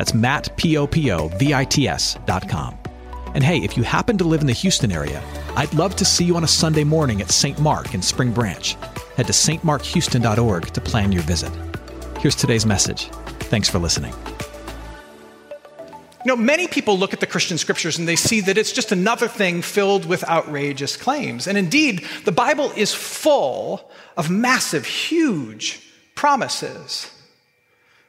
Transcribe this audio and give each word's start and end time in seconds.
That's 0.00 0.14
Matt, 0.14 0.56
P-O-P-O-V-I-T-S 0.56 2.16
dot 2.24 2.48
com. 2.48 2.74
And 3.34 3.44
hey, 3.44 3.58
if 3.58 3.76
you 3.76 3.82
happen 3.82 4.16
to 4.16 4.24
live 4.24 4.40
in 4.40 4.46
the 4.46 4.54
Houston 4.54 4.90
area, 4.90 5.22
I'd 5.56 5.74
love 5.74 5.94
to 5.96 6.06
see 6.06 6.24
you 6.24 6.36
on 6.36 6.44
a 6.44 6.48
Sunday 6.48 6.84
morning 6.84 7.20
at 7.20 7.30
St. 7.30 7.58
Mark 7.58 7.92
in 7.92 8.00
Spring 8.00 8.32
Branch. 8.32 8.78
Head 9.18 9.26
to 9.26 9.34
stmarkhouston.org 9.34 10.68
to 10.68 10.80
plan 10.80 11.12
your 11.12 11.20
visit. 11.24 11.52
Here's 12.18 12.34
today's 12.34 12.64
message. 12.64 13.10
Thanks 13.50 13.68
for 13.68 13.78
listening. 13.78 14.14
You 16.24 16.28
know, 16.28 16.36
many 16.36 16.66
people 16.66 16.96
look 16.96 17.12
at 17.12 17.20
the 17.20 17.26
Christian 17.26 17.58
scriptures 17.58 17.98
and 17.98 18.08
they 18.08 18.16
see 18.16 18.40
that 18.40 18.56
it's 18.56 18.72
just 18.72 18.92
another 18.92 19.28
thing 19.28 19.60
filled 19.60 20.06
with 20.06 20.26
outrageous 20.26 20.96
claims. 20.96 21.46
And 21.46 21.58
indeed, 21.58 22.06
the 22.24 22.32
Bible 22.32 22.72
is 22.74 22.94
full 22.94 23.90
of 24.16 24.30
massive, 24.30 24.86
huge 24.86 25.82
promises. 26.14 27.10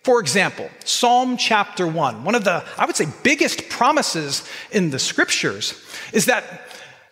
For 0.04 0.20
example, 0.20 0.70
Psalm 0.84 1.38
chapter 1.38 1.86
1, 1.86 2.24
one 2.24 2.34
of 2.34 2.44
the, 2.44 2.64
I 2.78 2.86
would 2.86 2.96
say, 2.96 3.08
biggest 3.24 3.70
promises 3.70 4.48
in 4.72 4.90
the 4.90 4.98
scriptures 4.98 5.80
is 6.12 6.26
that 6.26 6.44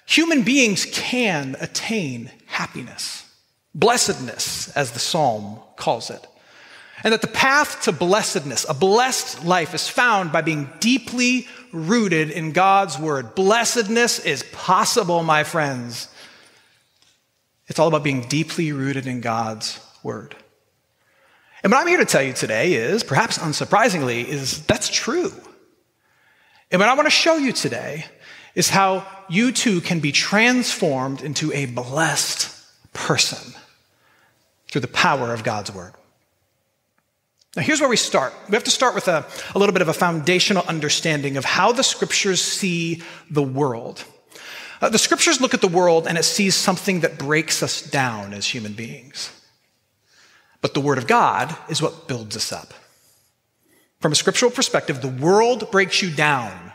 human 0.08 0.42
beings 0.42 0.88
can 0.92 1.56
attain 1.60 2.32
happiness, 2.48 3.32
blessedness, 3.76 4.70
as 4.76 4.92
the 4.92 5.00
psalm 5.00 5.60
calls 5.76 6.10
it. 6.10 6.26
And 7.04 7.14
that 7.14 7.22
the 7.22 7.28
path 7.28 7.84
to 7.84 7.92
blessedness, 7.92 8.66
a 8.68 8.74
blessed 8.74 9.46
life, 9.46 9.74
is 9.74 9.88
found 9.88 10.32
by 10.32 10.42
being 10.42 10.70
deeply 10.80 11.48
rooted 11.72 12.32
in 12.32 12.52
God's 12.52 13.00
word. 13.00 13.36
Blessedness 13.36 14.20
is 14.20 14.44
possible, 14.52 15.24
my 15.24 15.44
friends. 15.46 16.10
It's 17.68 17.80
all 17.80 17.88
about 17.88 18.04
being 18.04 18.22
deeply 18.22 18.74
rooted 18.74 19.08
in 19.08 19.22
God's 19.22 19.80
word. 20.04 20.36
And 21.64 21.72
what 21.72 21.82
I'm 21.82 21.88
here 21.88 21.98
to 21.98 22.06
tell 22.06 22.22
you 22.22 22.34
today 22.34 22.74
is, 22.74 23.04
perhaps 23.04 23.38
unsurprisingly, 23.38 24.26
is 24.26 24.66
that's 24.66 24.90
true. 24.90 25.34
And 26.72 26.80
what 26.80 26.90
I 26.90 26.94
want 26.94 27.08
to 27.08 27.12
show 27.12 27.38
you 27.38 27.52
today 27.52 28.06
is 28.56 28.70
how 28.70 29.06
you 29.28 29.52
too 29.52 29.82
can 29.82 30.00
be 30.00 30.12
transformed 30.12 31.22
into 31.22 31.52
a 31.54 31.66
blessed 31.66 32.56
person 32.94 33.54
through 34.72 34.82
the 34.82 34.88
power 34.88 35.34
of 35.34 35.44
God's 35.44 35.72
word. 35.72 35.94
Now, 37.56 37.64
here's 37.64 37.82
where 37.82 37.90
we 37.90 37.98
start. 37.98 38.34
We 38.48 38.56
have 38.56 38.64
to 38.66 38.72
start 38.72 38.94
with 38.94 39.08
a, 39.08 39.26
a 39.56 39.60
little 39.60 39.74
bit 39.74 39.82
of 39.82 39.88
a 39.88 39.94
foundational 39.94 40.64
understanding 40.68 41.36
of 41.36 41.46
how 41.46 41.72
the 41.72 41.84
scriptures 41.84 42.42
see 42.42 43.02
the 43.30 43.42
world. 43.42 44.04
Uh, 44.82 44.90
the 44.90 45.00
scriptures 45.00 45.42
look 45.42 45.54
at 45.54 45.62
the 45.62 45.68
world 45.68 46.08
and 46.08 46.18
it 46.18 46.24
sees 46.24 46.56
something 46.56 47.02
that 47.02 47.18
breaks 47.18 47.64
us 47.64 47.82
down 47.82 48.34
as 48.34 48.46
human 48.46 48.74
beings. 48.74 49.32
But 50.62 50.74
the 50.74 50.82
Word 50.82 50.98
of 50.98 51.08
God 51.08 51.56
is 51.70 51.82
what 51.82 52.08
builds 52.08 52.36
us 52.36 52.52
up. 52.52 52.74
From 54.00 54.12
a 54.12 54.16
scriptural 54.16 54.52
perspective, 54.52 55.02
the 55.02 55.08
world 55.08 55.72
breaks 55.72 56.02
you 56.02 56.10
down, 56.10 56.72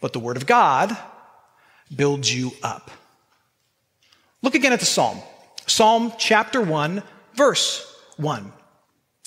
but 0.00 0.12
the 0.12 0.18
Word 0.18 0.36
of 0.36 0.46
God 0.46 0.96
builds 1.94 2.34
you 2.34 2.52
up. 2.62 2.90
Look 4.42 4.54
again 4.54 4.72
at 4.72 4.80
the 4.80 4.86
Psalm. 4.86 5.18
Psalm 5.66 6.12
chapter 6.18 6.60
1, 6.60 7.02
verse 7.34 8.00
1. 8.16 8.52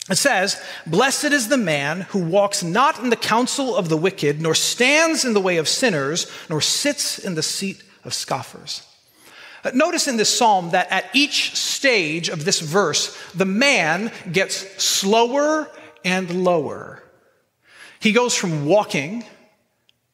It 0.10 0.18
says, 0.18 0.62
Blessed 0.88 1.26
is 1.26 1.48
the 1.48 1.58
man 1.58 2.02
who 2.02 2.24
walks 2.24 2.64
not 2.64 3.00
in 3.00 3.10
the 3.10 3.16
counsel 3.16 3.76
of 3.76 3.90
the 3.90 3.98
wicked, 3.98 4.42
nor 4.42 4.56
stands 4.56 5.24
in 5.24 5.34
the 5.34 5.42
way 5.42 5.58
of 5.58 5.70
sinners, 5.70 6.30
nor 6.50 6.60
sits 6.60 7.20
in 7.20 7.36
the 7.36 7.44
seat 7.44 7.84
of 8.04 8.14
scoffers. 8.14 8.88
Notice 9.74 10.08
in 10.08 10.18
this 10.18 10.36
psalm 10.36 10.72
that 10.72 10.92
at 10.92 11.06
each 11.14 11.56
stage 11.56 12.30
of 12.30 12.46
this 12.46 12.60
verse, 12.60 13.18
the 13.34 13.46
man 13.46 14.12
gets 14.32 14.56
slower 14.84 15.70
and 16.04 16.44
lower. 16.44 17.04
He 18.00 18.12
goes 18.12 18.36
from 18.36 18.66
walking 18.66 19.24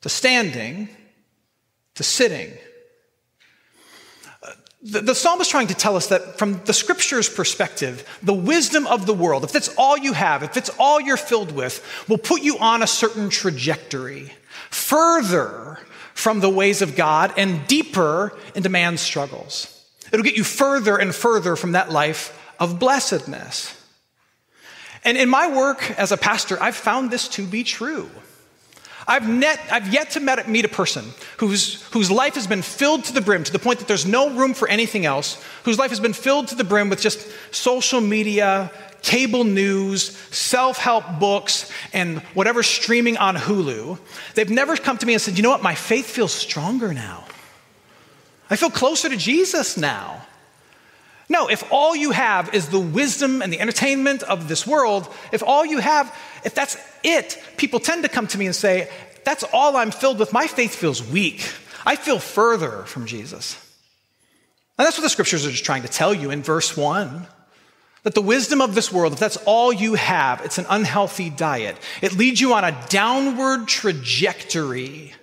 to 0.01 0.09
standing 0.09 0.89
to 1.95 2.03
sitting. 2.03 2.53
The, 4.83 5.01
the 5.01 5.15
psalm 5.15 5.41
is 5.41 5.47
trying 5.47 5.67
to 5.67 5.73
tell 5.73 5.95
us 5.95 6.07
that 6.07 6.37
from 6.37 6.61
the 6.65 6.73
scripture's 6.73 7.27
perspective, 7.27 8.07
the 8.21 8.33
wisdom 8.33 8.85
of 8.85 9.05
the 9.05 9.13
world, 9.13 9.43
if 9.43 9.51
that's 9.51 9.73
all 9.75 9.97
you 9.97 10.13
have, 10.13 10.43
if 10.43 10.55
it's 10.55 10.69
all 10.79 11.01
you're 11.01 11.17
filled 11.17 11.51
with, 11.51 11.83
will 12.07 12.19
put 12.19 12.43
you 12.43 12.59
on 12.59 12.83
a 12.83 12.87
certain 12.87 13.29
trajectory. 13.29 14.31
Further 14.69 15.79
from 16.17 16.39
the 16.39 16.49
ways 16.49 16.81
of 16.81 16.95
God 16.95 17.31
and 17.37 17.67
deeper 17.67 18.35
into 18.55 18.69
man's 18.69 19.01
struggles. 19.01 19.85
It'll 20.11 20.23
get 20.23 20.35
you 20.35 20.43
further 20.43 20.97
and 20.97 21.13
further 21.13 21.55
from 21.55 21.73
that 21.73 21.91
life 21.91 22.35
of 22.59 22.79
blessedness. 22.79 23.79
And 25.03 25.15
in 25.15 25.29
my 25.29 25.55
work 25.55 25.91
as 25.91 26.11
a 26.11 26.17
pastor, 26.17 26.57
I've 26.59 26.75
found 26.75 27.11
this 27.11 27.27
to 27.29 27.45
be 27.45 27.63
true. 27.63 28.09
I've, 29.07 29.27
net, 29.27 29.59
I've 29.71 29.93
yet 29.93 30.11
to 30.11 30.19
met, 30.19 30.49
meet 30.49 30.65
a 30.65 30.69
person 30.69 31.05
whose, 31.37 31.81
whose 31.93 32.11
life 32.11 32.35
has 32.35 32.45
been 32.45 32.61
filled 32.61 33.05
to 33.05 33.13
the 33.13 33.21
brim 33.21 33.43
to 33.45 33.51
the 33.51 33.59
point 33.59 33.79
that 33.79 33.87
there's 33.87 34.05
no 34.05 34.31
room 34.31 34.53
for 34.53 34.67
anything 34.67 35.05
else, 35.05 35.41
whose 35.63 35.79
life 35.79 35.91
has 35.91 36.01
been 36.01 36.13
filled 36.13 36.49
to 36.49 36.55
the 36.55 36.65
brim 36.65 36.89
with 36.89 36.99
just 36.99 37.25
social 37.51 38.01
media, 38.01 38.69
cable 39.03 39.45
news, 39.45 40.17
self 40.31 40.77
help 40.77 41.19
books, 41.19 41.71
and 41.93 42.19
whatever 42.33 42.63
streaming 42.63 43.15
on 43.17 43.37
Hulu, 43.37 43.97
they've 44.35 44.49
never 44.49 44.75
come 44.75 44.97
to 44.97 45.05
me 45.05 45.13
and 45.13 45.21
said, 45.21 45.37
you 45.37 45.43
know 45.43 45.51
what, 45.51 45.63
my 45.63 45.75
faith 45.75 46.07
feels 46.07 46.33
stronger 46.33 46.93
now. 46.93 47.23
I 48.49 48.57
feel 48.57 48.69
closer 48.69 49.07
to 49.07 49.15
Jesus 49.15 49.77
now. 49.77 50.26
No, 51.29 51.47
if 51.49 51.69
all 51.71 51.95
you 51.95 52.11
have 52.11 52.53
is 52.53 52.69
the 52.69 52.79
wisdom 52.79 53.41
and 53.41 53.51
the 53.51 53.59
entertainment 53.59 54.23
of 54.23 54.47
this 54.47 54.65
world, 54.65 55.13
if 55.31 55.43
all 55.43 55.65
you 55.65 55.79
have, 55.79 56.15
if 56.45 56.55
that's 56.55 56.77
it, 57.03 57.41
people 57.57 57.79
tend 57.79 58.03
to 58.03 58.09
come 58.09 58.27
to 58.27 58.37
me 58.37 58.45
and 58.45 58.55
say, 58.55 58.89
that's 59.25 59.43
all 59.51 59.75
I'm 59.75 59.91
filled 59.91 60.19
with. 60.19 60.31
My 60.31 60.47
faith 60.47 60.73
feels 60.73 61.05
weak. 61.05 61.51
I 61.85 61.97
feel 61.97 62.19
further 62.19 62.83
from 62.83 63.05
Jesus. 63.05 63.55
And 64.77 64.85
that's 64.85 64.97
what 64.97 65.03
the 65.03 65.09
scriptures 65.09 65.45
are 65.45 65.51
just 65.51 65.65
trying 65.65 65.81
to 65.81 65.89
tell 65.89 66.13
you 66.13 66.31
in 66.31 66.43
verse 66.43 66.77
1. 66.77 67.27
That 68.03 68.15
the 68.15 68.21
wisdom 68.21 68.61
of 68.61 68.73
this 68.73 68.89
world, 68.93 69.11
if 69.11 69.19
that's 69.19 69.37
all 69.37 69.73
you 69.73 69.95
have, 69.95 70.39
it's 70.45 70.59
an 70.59 70.65
unhealthy 70.69 71.29
diet. 71.29 71.75
It 72.01 72.15
leads 72.15 72.39
you 72.39 72.53
on 72.53 72.63
a 72.63 72.85
downward 72.87 73.67
trajectory. 73.67 75.13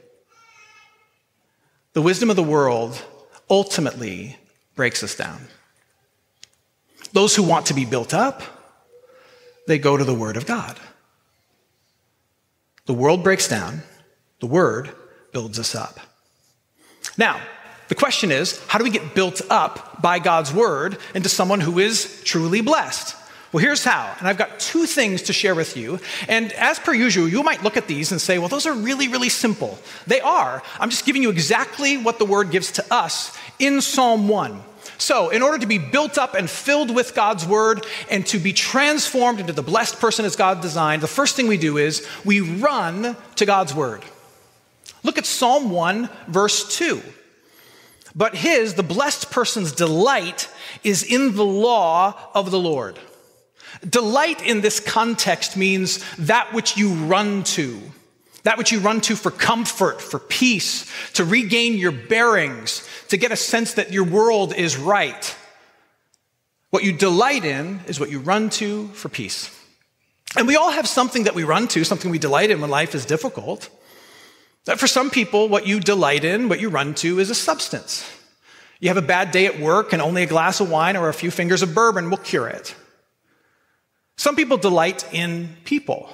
The 1.94 2.03
wisdom 2.03 2.28
of 2.28 2.37
the 2.37 2.43
world 2.43 3.03
ultimately 3.48 4.37
breaks 4.75 5.03
us 5.03 5.14
down. 5.14 5.41
Those 7.14 7.34
who 7.34 7.44
want 7.44 7.66
to 7.66 7.75
be 7.75 7.86
built 7.86 8.12
up, 8.12 8.42
they 9.66 9.78
go 9.78 9.97
to 9.97 10.04
the 10.04 10.14
Word 10.14 10.36
of 10.36 10.44
God. 10.44 10.78
The 12.86 12.92
world 12.92 13.22
breaks 13.22 13.48
down, 13.48 13.82
the 14.41 14.47
Word 14.47 14.91
builds 15.32 15.58
us 15.58 15.75
up. 15.75 15.98
Now, 17.16 17.41
the 17.88 17.94
question 17.94 18.30
is, 18.30 18.60
how 18.66 18.78
do 18.78 18.84
we 18.84 18.91
get 18.91 19.14
built 19.14 19.41
up 19.48 20.02
by 20.02 20.19
God's 20.19 20.52
word 20.52 20.98
into 21.14 21.28
someone 21.28 21.60
who 21.60 21.78
is 21.78 22.22
truly 22.25 22.60
blessed? 22.60 23.14
Well, 23.52 23.62
here's 23.62 23.84
how. 23.84 24.12
And 24.19 24.26
I've 24.26 24.38
got 24.38 24.58
two 24.58 24.86
things 24.86 25.22
to 25.22 25.32
share 25.32 25.54
with 25.54 25.76
you. 25.76 26.00
And 26.28 26.50
as 26.54 26.78
per 26.78 26.92
usual, 26.92 27.28
you 27.28 27.42
might 27.44 27.62
look 27.62 27.76
at 27.76 27.86
these 27.86 28.10
and 28.10 28.20
say, 28.20 28.38
well, 28.38 28.49
those 28.49 28.66
are 28.66 28.72
really, 28.72 29.06
really 29.06 29.28
simple. 29.28 29.78
They 30.08 30.20
are. 30.20 30.62
I'm 30.81 30.90
just 30.90 31.06
giving 31.06 31.22
you 31.22 31.31
exactly 31.31 31.96
what 31.96 32.19
the 32.19 32.25
word 32.25 32.50
gives 32.50 32.72
to 32.72 32.84
us 32.93 33.37
in 33.61 33.81
Psalm 33.81 34.26
1. 34.28 34.61
So, 35.04 35.28
in 35.28 35.42
order 35.42 35.58
to 35.58 35.66
be 35.66 35.76
built 35.76 36.16
up 36.16 36.32
and 36.32 36.48
filled 36.48 36.90
with 36.90 37.14
God's 37.14 37.46
word 37.46 37.84
and 38.08 38.26
to 38.28 38.38
be 38.38 38.54
transformed 38.54 39.38
into 39.38 39.52
the 39.52 39.60
blessed 39.62 40.00
person 40.00 40.24
as 40.24 40.34
God 40.34 40.62
designed, 40.62 41.02
the 41.02 41.06
first 41.06 41.36
thing 41.36 41.46
we 41.46 41.58
do 41.58 41.76
is 41.76 42.08
we 42.24 42.40
run 42.40 43.14
to 43.36 43.44
God's 43.44 43.74
word. 43.74 44.02
Look 45.02 45.18
at 45.18 45.26
Psalm 45.26 45.68
1, 45.68 46.08
verse 46.28 46.74
2. 46.78 47.02
But 48.14 48.34
his, 48.34 48.76
the 48.76 48.82
blessed 48.82 49.30
person's 49.30 49.72
delight, 49.72 50.48
is 50.82 51.02
in 51.02 51.36
the 51.36 51.44
law 51.44 52.18
of 52.32 52.50
the 52.50 52.58
Lord. 52.58 52.98
Delight 53.86 54.40
in 54.40 54.62
this 54.62 54.80
context 54.80 55.54
means 55.54 56.02
that 56.16 56.54
which 56.54 56.78
you 56.78 56.94
run 56.94 57.42
to, 57.42 57.78
that 58.44 58.58
which 58.58 58.73
you 58.73 58.79
run 58.79 59.00
to 59.02 59.17
for 59.17 59.31
comfort, 59.31 60.00
for 60.00 60.19
peace, 60.19 60.91
to 61.14 61.25
regain 61.25 61.76
your 61.76 61.93
bearings, 61.93 62.88
to 63.08 63.17
get 63.17 63.32
a 63.32 63.37
sense 63.37 63.75
that 63.75 63.93
your 63.93 64.05
world 64.05 64.55
is 64.55 64.76
right. 64.76 65.37
What 66.70 66.85
you 66.85 66.93
delight 66.93 67.44
in 67.44 67.81
is 67.87 67.99
what 67.99 68.11
you 68.11 68.20
run 68.20 68.50
to 68.50 68.88
for 68.88 69.08
peace. 69.08 69.50
And 70.37 70.46
we 70.46 70.56
all 70.56 70.70
have 70.70 70.88
something 70.88 71.25
that 71.25 71.35
we 71.35 71.44
run 71.44 71.69
to, 71.69 71.85
something 71.85 72.11
we 72.11 72.19
delight 72.19 72.50
in 72.50 72.61
when 72.61 72.70
life 72.70 72.94
is 72.94 73.06
difficult. 73.06 73.69
That 74.64 74.81
for 74.81 74.87
some 74.87 75.11
people, 75.11 75.49
what 75.49 75.67
you 75.67 75.81
delight 75.81 76.25
in, 76.25 76.49
what 76.49 76.61
you 76.61 76.69
run 76.69 76.94
to, 76.97 77.20
is 77.20 77.31
a 77.31 77.35
substance. 77.35 78.11
You 78.81 78.88
have 78.88 78.97
a 78.97 79.02
bad 79.02 79.31
day 79.31 79.47
at 79.47 79.61
work, 79.61 79.93
and 79.93 80.02
only 80.02 80.23
a 80.23 80.26
glass 80.26 80.61
of 80.61 80.70
wine 80.70 80.97
or 80.97 81.08
a 81.08 81.14
few 81.14 81.31
fingers 81.31 81.62
of 81.62 81.75
bourbon 81.75 82.11
will 82.11 82.19
cure 82.19 82.49
it. 82.49 82.75
Some 84.17 84.37
people 84.37 84.56
delight 84.56 85.06
in 85.14 85.56
people. 85.64 86.12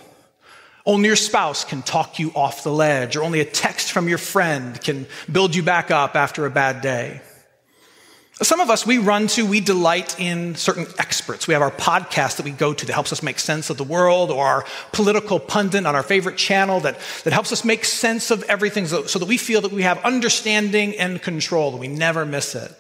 Only 0.91 1.07
your 1.07 1.15
spouse 1.15 1.65
can 1.65 1.83
talk 1.83 2.19
you 2.19 2.33
off 2.35 2.65
the 2.65 2.73
ledge, 2.73 3.15
or 3.15 3.23
only 3.23 3.39
a 3.39 3.45
text 3.45 3.93
from 3.93 4.09
your 4.09 4.19
friend 4.19 4.83
can 4.83 5.07
build 5.31 5.55
you 5.55 5.63
back 5.63 5.93
up 5.93 6.17
after 6.17 6.47
a 6.47 6.51
bad 6.51 6.81
day. 6.81 7.21
Some 8.43 8.59
of 8.59 8.71
us, 8.71 8.85
we 8.85 8.99
run 8.99 9.29
to, 9.29 9.47
we 9.47 9.61
delight 9.61 10.19
in 10.19 10.57
certain 10.57 10.89
experts. 10.99 11.47
We 11.47 11.55
have 11.55 11.63
our 11.63 11.71
podcast 11.71 12.39
that 12.39 12.43
we 12.45 12.51
go 12.51 12.75
to 12.75 12.87
that 12.87 12.93
helps 12.93 13.13
us 13.13 13.23
make 13.23 13.39
sense 13.39 13.71
of 13.71 13.77
the 13.77 13.85
world, 13.85 14.33
or 14.33 14.45
our 14.45 14.65
political 14.91 15.39
pundit 15.39 15.87
on 15.87 15.95
our 15.95 16.03
favorite 16.03 16.37
channel 16.37 16.81
that, 16.81 16.99
that 17.23 17.33
helps 17.33 17.53
us 17.53 17.65
make 17.65 17.85
sense 17.85 18.33
of 18.33 18.43
everything 18.49 18.89
so, 18.89 19.07
so 19.07 19.21
that 19.21 19.29
we 19.29 19.37
feel 19.37 19.61
that 19.61 19.71
we 19.71 19.83
have 19.83 20.05
understanding 20.05 20.97
and 20.97 21.23
control, 21.23 21.71
that 21.71 21.77
we 21.77 21.87
never 21.87 22.27
miss 22.27 22.57
it. 22.57 22.75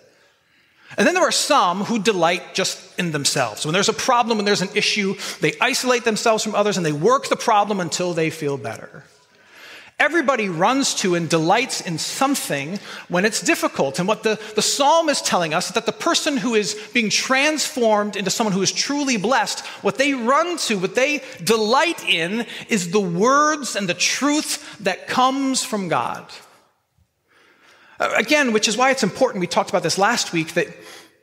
And 0.96 1.06
then 1.06 1.14
there 1.14 1.22
are 1.22 1.32
some 1.32 1.84
who 1.84 1.98
delight 1.98 2.54
just 2.54 2.98
in 2.98 3.12
themselves. 3.12 3.64
When 3.64 3.72
there's 3.72 3.88
a 3.88 3.94
problem, 3.94 4.38
when 4.38 4.44
there's 4.44 4.62
an 4.62 4.74
issue, 4.74 5.14
they 5.40 5.52
isolate 5.60 6.04
themselves 6.04 6.42
from 6.42 6.54
others 6.54 6.76
and 6.76 6.84
they 6.84 6.92
work 6.92 7.28
the 7.28 7.36
problem 7.36 7.80
until 7.80 8.12
they 8.12 8.30
feel 8.30 8.56
better. 8.56 9.04
Everybody 10.00 10.48
runs 10.48 10.94
to 10.96 11.14
and 11.14 11.28
delights 11.28 11.82
in 11.82 11.98
something 11.98 12.80
when 13.08 13.26
it's 13.26 13.42
difficult. 13.42 13.98
And 13.98 14.08
what 14.08 14.22
the, 14.22 14.40
the 14.56 14.62
psalm 14.62 15.10
is 15.10 15.20
telling 15.20 15.52
us 15.52 15.68
is 15.68 15.74
that 15.74 15.84
the 15.84 15.92
person 15.92 16.38
who 16.38 16.54
is 16.54 16.74
being 16.94 17.10
transformed 17.10 18.16
into 18.16 18.30
someone 18.30 18.54
who 18.54 18.62
is 18.62 18.72
truly 18.72 19.18
blessed, 19.18 19.60
what 19.82 19.98
they 19.98 20.14
run 20.14 20.56
to, 20.56 20.78
what 20.78 20.94
they 20.94 21.22
delight 21.44 22.02
in, 22.08 22.46
is 22.70 22.92
the 22.92 23.00
words 23.00 23.76
and 23.76 23.90
the 23.90 23.94
truth 23.94 24.78
that 24.80 25.06
comes 25.06 25.62
from 25.62 25.88
God. 25.88 26.24
Uh, 28.00 28.12
again, 28.16 28.52
which 28.52 28.66
is 28.66 28.76
why 28.76 28.90
it's 28.90 29.02
important, 29.02 29.40
we 29.40 29.46
talked 29.46 29.68
about 29.68 29.82
this 29.82 29.98
last 29.98 30.32
week, 30.32 30.54
that, 30.54 30.66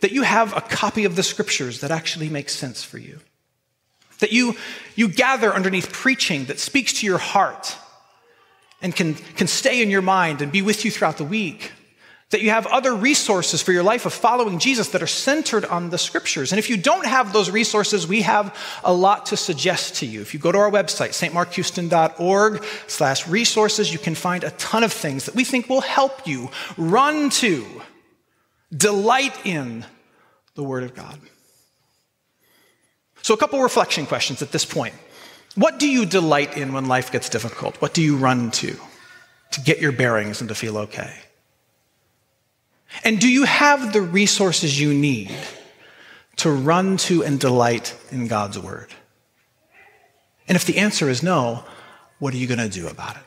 that 0.01 0.11
you 0.11 0.21
have 0.21 0.55
a 0.55 0.61
copy 0.61 1.03
of 1.05 1.15
the 1.15 1.23
scriptures 1.23 1.81
that 1.81 1.89
actually 1.89 2.29
makes 2.29 2.55
sense 2.55 2.83
for 2.83 2.99
you. 2.99 3.19
That 4.19 4.31
you, 4.31 4.55
you 4.95 5.07
gather 5.07 5.53
underneath 5.53 5.91
preaching 5.91 6.45
that 6.45 6.59
speaks 6.59 6.93
to 6.93 7.05
your 7.05 7.17
heart 7.17 7.75
and 8.81 8.95
can, 8.95 9.15
can 9.15 9.47
stay 9.47 9.81
in 9.81 9.89
your 9.89 10.03
mind 10.03 10.41
and 10.41 10.51
be 10.51 10.61
with 10.61 10.85
you 10.85 10.91
throughout 10.91 11.17
the 11.17 11.23
week. 11.23 11.71
That 12.31 12.41
you 12.41 12.49
have 12.49 12.67
other 12.67 12.93
resources 12.93 13.61
for 13.61 13.71
your 13.71 13.83
life 13.83 14.05
of 14.05 14.11
following 14.11 14.59
Jesus 14.59 14.89
that 14.89 15.01
are 15.01 15.07
centered 15.07 15.63
on 15.63 15.91
the 15.91 15.97
scriptures. 15.97 16.51
And 16.51 16.59
if 16.59 16.69
you 16.69 16.75
don't 16.75 17.05
have 17.05 17.31
those 17.31 17.49
resources, 17.49 18.05
we 18.05 18.21
have 18.23 18.53
a 18.83 18.93
lot 18.93 19.27
to 19.27 19.37
suggest 19.37 19.95
to 19.97 20.05
you. 20.05 20.19
If 20.19 20.33
you 20.33 20.39
go 20.39 20.51
to 20.51 20.57
our 20.57 20.69
website, 20.69 21.11
stmarkhouston.org 21.11 22.65
slash 22.87 23.27
resources, 23.29 23.93
you 23.93 23.99
can 23.99 24.13
find 24.13 24.43
a 24.43 24.51
ton 24.51 24.83
of 24.83 24.91
things 24.91 25.25
that 25.25 25.35
we 25.35 25.45
think 25.45 25.69
will 25.69 25.79
help 25.79 26.27
you 26.27 26.49
run 26.75 27.29
to, 27.29 27.65
delight 28.75 29.45
in 29.45 29.85
the 30.55 30.63
Word 30.63 30.83
of 30.83 30.93
God. 30.93 31.19
So, 33.21 33.33
a 33.33 33.37
couple 33.37 33.61
reflection 33.61 34.05
questions 34.05 34.41
at 34.41 34.51
this 34.51 34.65
point. 34.65 34.93
What 35.55 35.79
do 35.79 35.89
you 35.89 36.05
delight 36.05 36.55
in 36.57 36.73
when 36.73 36.85
life 36.85 37.11
gets 37.11 37.29
difficult? 37.29 37.81
What 37.81 37.93
do 37.93 38.01
you 38.01 38.17
run 38.17 38.51
to 38.51 38.75
to 39.51 39.61
get 39.61 39.79
your 39.79 39.91
bearings 39.91 40.41
and 40.41 40.49
to 40.49 40.55
feel 40.55 40.77
okay? 40.77 41.13
And 43.03 43.19
do 43.19 43.29
you 43.29 43.43
have 43.43 43.93
the 43.93 44.01
resources 44.01 44.79
you 44.79 44.93
need 44.93 45.31
to 46.37 46.51
run 46.51 46.97
to 46.97 47.23
and 47.23 47.39
delight 47.39 47.95
in 48.11 48.27
God's 48.27 48.59
Word? 48.59 48.93
And 50.47 50.55
if 50.55 50.65
the 50.65 50.77
answer 50.77 51.09
is 51.09 51.21
no, 51.21 51.63
what 52.19 52.33
are 52.33 52.37
you 52.37 52.47
going 52.47 52.59
to 52.59 52.69
do 52.69 52.87
about 52.87 53.15
it? 53.15 53.23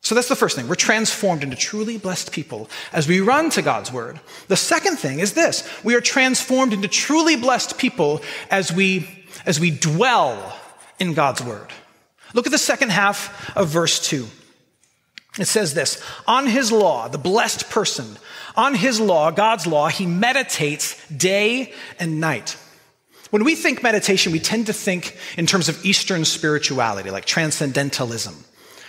So 0.00 0.14
that's 0.14 0.28
the 0.28 0.36
first 0.36 0.54
thing. 0.54 0.68
We're 0.68 0.76
transformed 0.76 1.42
into 1.42 1.56
truly 1.56 1.98
blessed 1.98 2.30
people 2.30 2.70
as 2.92 3.08
we 3.08 3.18
run 3.20 3.50
to 3.50 3.62
God's 3.62 3.90
Word. 3.90 4.20
The 4.46 4.56
second 4.56 4.98
thing 4.98 5.18
is 5.18 5.32
this 5.32 5.68
we 5.82 5.94
are 5.96 6.00
transformed 6.00 6.72
into 6.72 6.88
truly 6.88 7.36
blessed 7.36 7.76
people 7.76 8.22
as 8.50 8.72
we, 8.72 9.26
as 9.44 9.58
we 9.58 9.70
dwell 9.72 10.56
in 10.98 11.14
God's 11.14 11.42
word. 11.42 11.68
Look 12.34 12.46
at 12.46 12.52
the 12.52 12.58
second 12.58 12.90
half 12.90 13.56
of 13.56 13.68
verse 13.68 14.00
2. 14.08 14.26
It 15.38 15.46
says 15.46 15.74
this 15.74 16.02
On 16.26 16.46
his 16.46 16.72
law, 16.72 17.08
the 17.08 17.18
blessed 17.18 17.70
person, 17.70 18.16
on 18.56 18.74
his 18.74 19.00
law, 19.00 19.30
God's 19.30 19.66
law, 19.66 19.88
he 19.88 20.06
meditates 20.06 21.06
day 21.08 21.72
and 21.98 22.20
night. 22.20 22.56
When 23.30 23.44
we 23.44 23.54
think 23.54 23.82
meditation, 23.82 24.32
we 24.32 24.38
tend 24.38 24.66
to 24.66 24.72
think 24.72 25.16
in 25.36 25.46
terms 25.46 25.68
of 25.68 25.84
Eastern 25.84 26.24
spirituality, 26.24 27.10
like 27.10 27.24
transcendentalism. 27.24 28.44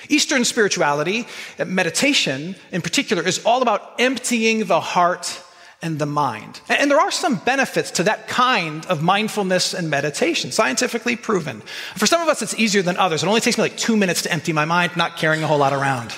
Eastern 0.09 0.45
spirituality, 0.45 1.27
uh, 1.59 1.65
meditation 1.65 2.55
in 2.71 2.81
particular, 2.81 3.23
is 3.23 3.43
all 3.45 3.61
about 3.61 3.99
emptying 3.99 4.65
the 4.65 4.79
heart 4.79 5.43
and 5.81 5.99
the 5.99 6.05
mind. 6.05 6.61
And 6.69 6.89
there 6.89 6.99
are 6.99 7.11
some 7.11 7.35
benefits 7.35 7.91
to 7.91 8.03
that 8.03 8.27
kind 8.27 8.85
of 8.85 9.03
mindfulness 9.03 9.73
and 9.73 9.89
meditation, 9.89 10.51
scientifically 10.51 11.15
proven. 11.15 11.61
For 11.95 12.05
some 12.05 12.21
of 12.21 12.29
us, 12.29 12.41
it's 12.41 12.57
easier 12.57 12.81
than 12.81 12.97
others. 12.97 13.23
It 13.23 13.27
only 13.27 13.41
takes 13.41 13.57
me 13.57 13.63
like 13.63 13.77
two 13.77 13.97
minutes 13.97 14.21
to 14.23 14.31
empty 14.31 14.53
my 14.53 14.65
mind, 14.65 14.95
not 14.95 15.17
carrying 15.17 15.43
a 15.43 15.47
whole 15.47 15.59
lot 15.59 15.73
around. 15.73 16.15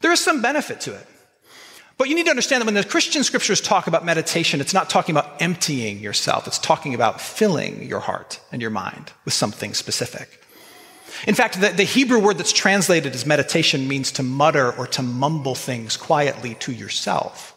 There 0.00 0.12
is 0.12 0.20
some 0.20 0.42
benefit 0.42 0.80
to 0.82 0.94
it. 0.94 1.06
But 1.98 2.08
you 2.08 2.14
need 2.14 2.24
to 2.24 2.30
understand 2.30 2.62
that 2.62 2.66
when 2.66 2.74
the 2.74 2.82
Christian 2.82 3.22
scriptures 3.24 3.60
talk 3.60 3.86
about 3.86 4.06
meditation, 4.06 4.62
it's 4.62 4.72
not 4.72 4.88
talking 4.88 5.14
about 5.14 5.42
emptying 5.42 5.98
yourself, 5.98 6.46
it's 6.46 6.58
talking 6.58 6.94
about 6.94 7.20
filling 7.20 7.82
your 7.82 8.00
heart 8.00 8.40
and 8.50 8.62
your 8.62 8.70
mind 8.70 9.12
with 9.26 9.34
something 9.34 9.74
specific. 9.74 10.40
In 11.26 11.34
fact, 11.34 11.60
the, 11.60 11.68
the, 11.68 11.84
Hebrew 11.84 12.18
word 12.18 12.38
that's 12.38 12.52
translated 12.52 13.14
as 13.14 13.26
meditation 13.26 13.86
means 13.86 14.12
to 14.12 14.22
mutter 14.22 14.72
or 14.72 14.86
to 14.86 15.02
mumble 15.02 15.54
things 15.54 15.98
quietly 15.98 16.54
to 16.54 16.72
yourself. 16.72 17.49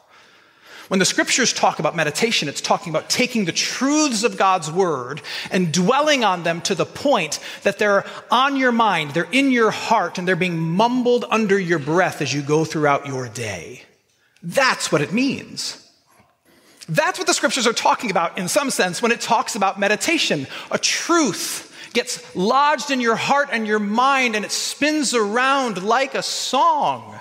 When 0.90 1.00
the 1.00 1.06
scriptures 1.06 1.54
talk 1.54 1.80
about 1.80 1.96
meditation, 1.96 2.50
it's 2.50 2.60
talking 2.62 2.92
about 2.92 3.10
taking 3.10 3.46
the 3.46 3.52
truths 3.52 4.24
of 4.24 4.38
God's 4.38 4.70
word 4.70 5.22
and 5.50 5.72
dwelling 5.72 6.24
on 6.24 6.44
them 6.44 6.62
to 6.62 6.76
the 6.76 6.86
point 6.86 7.40
that 7.64 7.80
they're 7.80 8.06
on 8.30 8.58
your 8.58 8.72
mind, 8.72 9.12
they're 9.12 9.28
in 9.32 9.52
your 9.52 9.72
heart, 9.72 10.18
and 10.18 10.28
they're 10.28 10.36
being 10.36 10.60
mumbled 10.60 11.26
under 11.30 11.58
your 11.58 11.80
breath 11.80 12.22
as 12.22 12.34
you 12.34 12.42
go 12.42 12.66
throughout 12.66 13.08
your 13.08 13.30
day. 13.30 13.84
That's 14.42 14.92
what 14.92 15.02
it 15.02 15.14
means. 15.14 15.80
That's 16.90 17.18
what 17.18 17.28
the 17.28 17.34
scriptures 17.34 17.66
are 17.66 17.74
talking 17.74 18.12
about 18.12 18.38
in 18.38 18.50
some 18.50 18.70
sense 18.70 19.02
when 19.02 19.14
it 19.14 19.22
talks 19.22 19.56
about 19.56 19.80
meditation, 19.80 20.48
a 20.70 20.78
truth 20.78 21.70
gets 21.94 22.36
lodged 22.36 22.92
in 22.92 23.00
your 23.00 23.16
heart 23.16 23.50
and 23.52 23.66
your 23.66 23.80
mind 23.80 24.36
and 24.36 24.44
it 24.44 24.52
spins 24.52 25.14
around 25.14 25.82
like 25.82 26.14
a 26.16 26.24
song. 26.24 27.20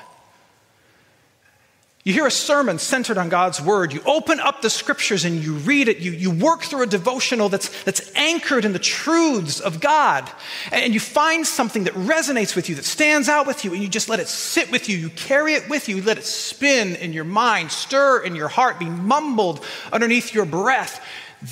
You 2.04 2.12
hear 2.12 2.26
a 2.26 2.32
sermon 2.32 2.80
centered 2.80 3.16
on 3.16 3.28
God's 3.28 3.61
word. 3.61 3.92
You 3.92 4.02
open 4.04 4.40
up 4.40 4.61
the 4.61 4.71
scriptures 4.71 5.25
and 5.25 5.37
you 5.37 5.52
read 5.52 5.87
it. 5.87 5.99
You, 5.99 6.11
you 6.11 6.32
work 6.32 6.62
through 6.62 6.82
a 6.82 6.87
devotional 6.87 7.49
that's, 7.49 7.85
that's 7.85 8.12
anchored 8.16 8.64
in 8.64 8.73
the 8.73 8.80
truths 8.80 9.61
of 9.61 9.80
God. 9.80 10.28
And 10.73 10.92
you 10.94 10.99
find 10.99 11.47
something 11.47 11.85
that 11.85 11.94
resonates 11.94 12.56
with 12.56 12.68
you, 12.68 12.75
that 12.75 12.85
stands 12.85 13.28
out 13.28 13.47
with 13.47 13.64
you, 13.64 13.73
and 13.73 13.80
you 13.80 13.88
just 13.88 14.09
let 14.09 14.18
it 14.18 14.26
sit 14.26 14.73
with 14.73 14.88
you. 14.88 14.97
You 14.97 15.11
carry 15.11 15.54
it 15.54 15.68
with 15.68 15.88
you. 15.88 15.97
You 15.97 16.02
let 16.02 16.18
it 16.18 16.25
spin 16.25 16.97
in 16.97 17.12
your 17.12 17.23
mind, 17.23 17.71
stir 17.71 18.25
in 18.25 18.35
your 18.35 18.49
heart, 18.49 18.80
be 18.80 18.90
mumbled 18.90 19.64
underneath 19.92 20.35
your 20.35 20.44
breath. 20.44 21.04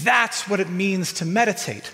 That's 0.03 0.49
what 0.49 0.59
it 0.59 0.69
means 0.69 1.13
to 1.15 1.25
meditate. 1.25 1.93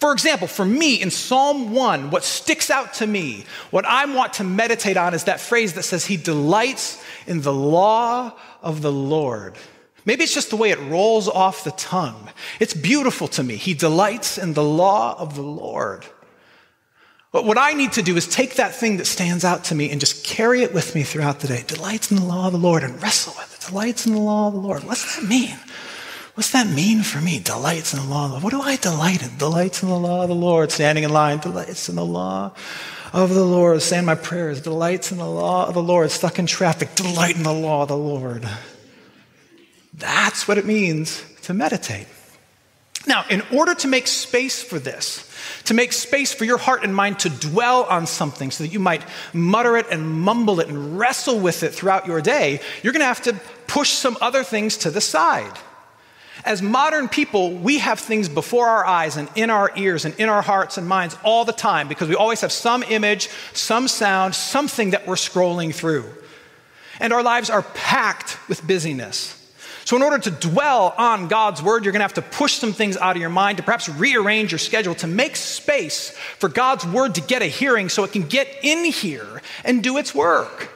For 0.00 0.12
example, 0.12 0.46
for 0.46 0.64
me 0.64 1.00
in 1.00 1.10
Psalm 1.10 1.72
1, 1.72 2.10
what 2.10 2.24
sticks 2.24 2.70
out 2.70 2.94
to 2.94 3.06
me, 3.06 3.44
what 3.70 3.84
I 3.84 4.04
want 4.06 4.34
to 4.34 4.44
meditate 4.44 4.96
on 4.96 5.14
is 5.14 5.24
that 5.24 5.40
phrase 5.40 5.74
that 5.74 5.84
says, 5.84 6.06
He 6.06 6.16
delights 6.16 7.02
in 7.26 7.40
the 7.40 7.52
law 7.52 8.32
of 8.62 8.82
the 8.82 8.92
Lord. 8.92 9.56
Maybe 10.04 10.24
it's 10.24 10.34
just 10.34 10.50
the 10.50 10.56
way 10.56 10.70
it 10.70 10.80
rolls 10.80 11.28
off 11.28 11.64
the 11.64 11.70
tongue. 11.72 12.28
It's 12.60 12.74
beautiful 12.74 13.28
to 13.28 13.42
me. 13.42 13.56
He 13.56 13.72
delights 13.72 14.36
in 14.36 14.52
the 14.52 14.62
law 14.62 15.16
of 15.18 15.34
the 15.34 15.42
Lord. 15.42 16.04
But 17.32 17.46
what 17.46 17.58
I 17.58 17.72
need 17.72 17.92
to 17.92 18.02
do 18.02 18.16
is 18.16 18.28
take 18.28 18.56
that 18.56 18.74
thing 18.74 18.98
that 18.98 19.06
stands 19.06 19.44
out 19.44 19.64
to 19.64 19.74
me 19.74 19.90
and 19.90 19.98
just 19.98 20.24
carry 20.24 20.62
it 20.62 20.72
with 20.72 20.94
me 20.94 21.02
throughout 21.02 21.40
the 21.40 21.48
day. 21.48 21.64
Delights 21.66 22.10
in 22.10 22.18
the 22.18 22.24
law 22.24 22.46
of 22.46 22.52
the 22.52 22.58
Lord 22.58 22.84
and 22.84 23.02
wrestle 23.02 23.34
with 23.36 23.52
it. 23.52 23.70
Delights 23.70 24.06
in 24.06 24.12
the 24.12 24.20
law 24.20 24.48
of 24.48 24.54
the 24.54 24.60
Lord. 24.60 24.84
What's 24.84 25.16
that 25.16 25.26
mean? 25.26 25.56
What's 26.34 26.50
that 26.50 26.66
mean 26.66 27.02
for 27.02 27.20
me? 27.20 27.38
Delights 27.38 27.94
in 27.94 28.00
the 28.00 28.06
law. 28.06 28.40
What 28.40 28.50
do 28.50 28.60
I 28.60 28.74
delight 28.76 29.22
in? 29.22 29.36
Delights 29.38 29.84
in 29.84 29.88
the 29.88 29.96
law 29.96 30.22
of 30.22 30.28
the 30.28 30.34
Lord. 30.34 30.72
Standing 30.72 31.04
in 31.04 31.12
line. 31.12 31.38
Delights 31.38 31.88
in 31.88 31.94
the 31.94 32.04
law 32.04 32.52
of 33.12 33.30
the 33.30 33.44
Lord. 33.44 33.80
Saying 33.82 34.04
my 34.04 34.16
prayers. 34.16 34.60
Delights 34.60 35.12
in 35.12 35.18
the 35.18 35.28
law 35.28 35.68
of 35.68 35.74
the 35.74 35.82
Lord. 35.82 36.10
Stuck 36.10 36.40
in 36.40 36.46
traffic. 36.46 36.96
Delight 36.96 37.36
in 37.36 37.44
the 37.44 37.52
law 37.52 37.82
of 37.82 37.88
the 37.88 37.96
Lord. 37.96 38.48
That's 39.92 40.48
what 40.48 40.58
it 40.58 40.66
means 40.66 41.22
to 41.42 41.54
meditate. 41.54 42.08
Now, 43.06 43.24
in 43.30 43.42
order 43.52 43.74
to 43.76 43.86
make 43.86 44.08
space 44.08 44.60
for 44.60 44.80
this, 44.80 45.30
to 45.64 45.74
make 45.74 45.92
space 45.92 46.32
for 46.32 46.44
your 46.44 46.58
heart 46.58 46.82
and 46.82 46.96
mind 46.96 47.20
to 47.20 47.28
dwell 47.28 47.84
on 47.84 48.06
something 48.06 48.50
so 48.50 48.64
that 48.64 48.72
you 48.72 48.80
might 48.80 49.02
mutter 49.32 49.76
it 49.76 49.86
and 49.90 50.20
mumble 50.20 50.58
it 50.58 50.68
and 50.68 50.98
wrestle 50.98 51.38
with 51.38 51.62
it 51.62 51.74
throughout 51.74 52.06
your 52.06 52.20
day, 52.20 52.60
you're 52.82 52.92
going 52.92 53.00
to 53.00 53.06
have 53.06 53.22
to 53.22 53.34
push 53.66 53.90
some 53.90 54.16
other 54.20 54.42
things 54.42 54.78
to 54.78 54.90
the 54.90 55.00
side. 55.00 55.52
As 56.44 56.60
modern 56.60 57.08
people, 57.08 57.52
we 57.52 57.78
have 57.78 57.98
things 57.98 58.28
before 58.28 58.68
our 58.68 58.84
eyes 58.84 59.16
and 59.16 59.30
in 59.34 59.48
our 59.48 59.72
ears 59.76 60.04
and 60.04 60.14
in 60.20 60.28
our 60.28 60.42
hearts 60.42 60.76
and 60.76 60.86
minds 60.86 61.16
all 61.24 61.46
the 61.46 61.54
time 61.54 61.88
because 61.88 62.08
we 62.08 62.14
always 62.14 62.42
have 62.42 62.52
some 62.52 62.82
image, 62.82 63.30
some 63.54 63.88
sound, 63.88 64.34
something 64.34 64.90
that 64.90 65.06
we're 65.06 65.14
scrolling 65.14 65.74
through. 65.74 66.04
And 67.00 67.14
our 67.14 67.22
lives 67.22 67.48
are 67.48 67.62
packed 67.62 68.38
with 68.46 68.66
busyness. 68.66 69.40
So, 69.86 69.96
in 69.96 70.02
order 70.02 70.18
to 70.18 70.30
dwell 70.30 70.94
on 70.96 71.28
God's 71.28 71.62
word, 71.62 71.84
you're 71.84 71.92
going 71.92 72.00
to 72.00 72.04
have 72.04 72.14
to 72.14 72.22
push 72.22 72.54
some 72.54 72.72
things 72.72 72.96
out 72.96 73.16
of 73.16 73.20
your 73.20 73.30
mind 73.30 73.58
to 73.58 73.64
perhaps 73.64 73.88
rearrange 73.88 74.52
your 74.52 74.58
schedule 74.58 74.94
to 74.96 75.06
make 75.06 75.36
space 75.36 76.10
for 76.38 76.48
God's 76.48 76.86
word 76.86 77.16
to 77.16 77.20
get 77.20 77.42
a 77.42 77.46
hearing 77.46 77.88
so 77.88 78.04
it 78.04 78.12
can 78.12 78.22
get 78.22 78.48
in 78.62 78.84
here 78.84 79.42
and 79.62 79.82
do 79.82 79.98
its 79.98 80.14
work. 80.14 80.70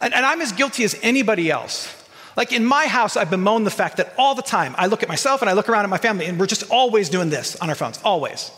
And, 0.00 0.14
and 0.14 0.24
I'm 0.24 0.40
as 0.40 0.52
guilty 0.52 0.84
as 0.84 0.98
anybody 1.02 1.50
else. 1.50 1.97
Like 2.38 2.52
in 2.52 2.64
my 2.64 2.86
house, 2.86 3.16
I 3.16 3.24
bemoan 3.24 3.64
the 3.64 3.70
fact 3.70 3.96
that 3.96 4.14
all 4.16 4.36
the 4.36 4.42
time 4.42 4.76
I 4.78 4.86
look 4.86 5.02
at 5.02 5.08
myself 5.08 5.42
and 5.42 5.50
I 5.50 5.54
look 5.54 5.68
around 5.68 5.82
at 5.82 5.90
my 5.90 5.98
family, 5.98 6.26
and 6.26 6.38
we're 6.38 6.46
just 6.46 6.70
always 6.70 7.08
doing 7.08 7.30
this 7.30 7.56
on 7.56 7.68
our 7.68 7.74
phones, 7.74 7.98
always. 8.04 8.52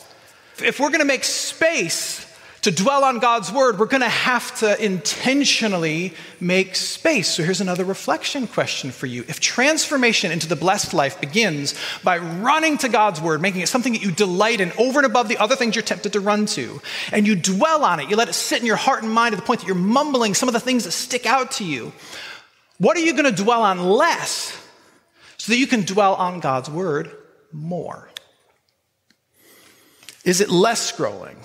If 0.62 0.78
we're 0.78 0.90
going 0.90 1.00
to 1.00 1.06
make 1.06 1.25
space 1.25 2.26
to 2.60 2.70
dwell 2.70 3.04
on 3.04 3.20
God's 3.20 3.50
word, 3.50 3.78
we're 3.78 3.87
going 3.87 4.02
to 4.02 4.08
have 4.10 4.54
to 4.58 4.84
intentionally 4.84 6.12
make 6.40 6.76
space. 6.76 7.28
So 7.28 7.42
here's 7.42 7.62
another 7.62 7.84
reflection 7.84 8.46
question 8.46 8.90
for 8.90 9.06
you. 9.06 9.25
If 9.28 9.40
transformation 9.40 10.30
into 10.30 10.46
the 10.46 10.56
blessed 10.56 10.92
life 10.92 11.18
begins 11.18 11.75
by 12.04 12.18
running 12.18 12.76
to 12.78 12.90
God's 12.90 13.18
word, 13.18 13.40
making 13.40 13.62
it 13.62 13.70
something 13.70 13.94
that 13.94 14.02
you 14.02 14.12
delight 14.12 14.60
in 14.60 14.72
over 14.76 14.99
and 14.99 15.06
above 15.06 15.28
the 15.28 15.38
other 15.38 15.56
things 15.56 15.75
you're 15.75 15.82
tempted 15.82 16.12
to 16.12 16.20
run 16.20 16.44
to, 16.44 16.82
and 17.12 17.26
you 17.26 17.34
dwell 17.34 17.82
on 17.82 17.99
it, 17.99 18.10
you 18.10 18.16
let 18.16 18.28
it 18.28 18.34
sit 18.34 18.60
in 18.60 18.66
your 18.66 18.76
heart 18.76 19.02
and 19.02 19.10
mind 19.10 19.32
to 19.32 19.37
the 19.37 19.46
point 19.46 19.60
that 19.60 19.66
you're 19.66 19.75
mumbling 19.75 20.34
some 20.34 20.50
of 20.50 20.52
the 20.52 20.60
things 20.60 20.84
that 20.84 20.92
stick 20.92 21.25
out 21.25 21.52
to 21.52 21.64
you, 21.64 21.94
what 22.80 22.96
are 22.96 23.00
you 23.00 23.12
going 23.12 23.32
to 23.32 23.42
dwell 23.42 23.62
on 23.62 23.78
less 23.78 24.56
so 25.37 25.52
that 25.52 25.58
you 25.58 25.66
can 25.66 25.82
dwell 25.82 26.14
on 26.14 26.40
God's 26.40 26.70
word 26.70 27.14
more? 27.52 28.08
Is 30.25 30.40
it 30.40 30.49
less 30.49 30.90
scrolling? 30.90 31.37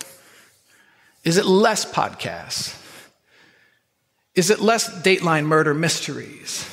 Is 1.24 1.36
it 1.36 1.44
less 1.44 1.84
podcasts? 1.84 2.74
Is 4.34 4.48
it 4.48 4.60
less 4.60 4.88
Dateline 5.02 5.44
murder 5.44 5.74
mysteries? 5.74 6.66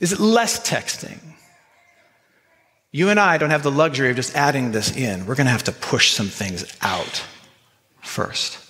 Is 0.00 0.12
it 0.12 0.18
less 0.18 0.68
texting? 0.68 1.20
You 2.90 3.10
and 3.10 3.20
I 3.20 3.38
don't 3.38 3.50
have 3.50 3.62
the 3.62 3.70
luxury 3.70 4.10
of 4.10 4.16
just 4.16 4.34
adding 4.34 4.72
this 4.72 4.96
in. 4.96 5.26
We're 5.26 5.36
going 5.36 5.46
to 5.46 5.52
have 5.52 5.64
to 5.64 5.72
push 5.72 6.10
some 6.10 6.26
things 6.26 6.64
out 6.80 7.24
first. 8.02 8.65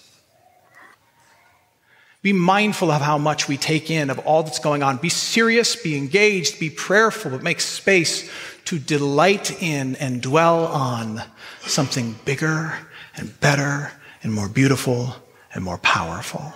Be 2.26 2.32
mindful 2.32 2.90
of 2.90 3.02
how 3.02 3.18
much 3.18 3.46
we 3.46 3.56
take 3.56 3.88
in 3.88 4.10
of 4.10 4.18
all 4.18 4.42
that's 4.42 4.58
going 4.58 4.82
on. 4.82 4.96
Be 4.96 5.08
serious, 5.08 5.76
be 5.76 5.96
engaged, 5.96 6.58
be 6.58 6.70
prayerful, 6.70 7.30
but 7.30 7.44
make 7.44 7.60
space 7.60 8.28
to 8.64 8.80
delight 8.80 9.62
in 9.62 9.94
and 9.94 10.20
dwell 10.20 10.66
on 10.66 11.22
something 11.60 12.16
bigger 12.24 12.76
and 13.14 13.38
better 13.38 13.92
and 14.24 14.32
more 14.32 14.48
beautiful 14.48 15.14
and 15.54 15.62
more 15.62 15.78
powerful. 15.78 16.52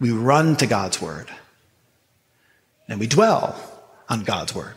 We 0.00 0.12
run 0.12 0.56
to 0.56 0.66
God's 0.66 1.02
word 1.02 1.28
and 2.88 2.98
we 2.98 3.06
dwell 3.06 3.54
on 4.08 4.24
God's 4.24 4.54
word. 4.54 4.76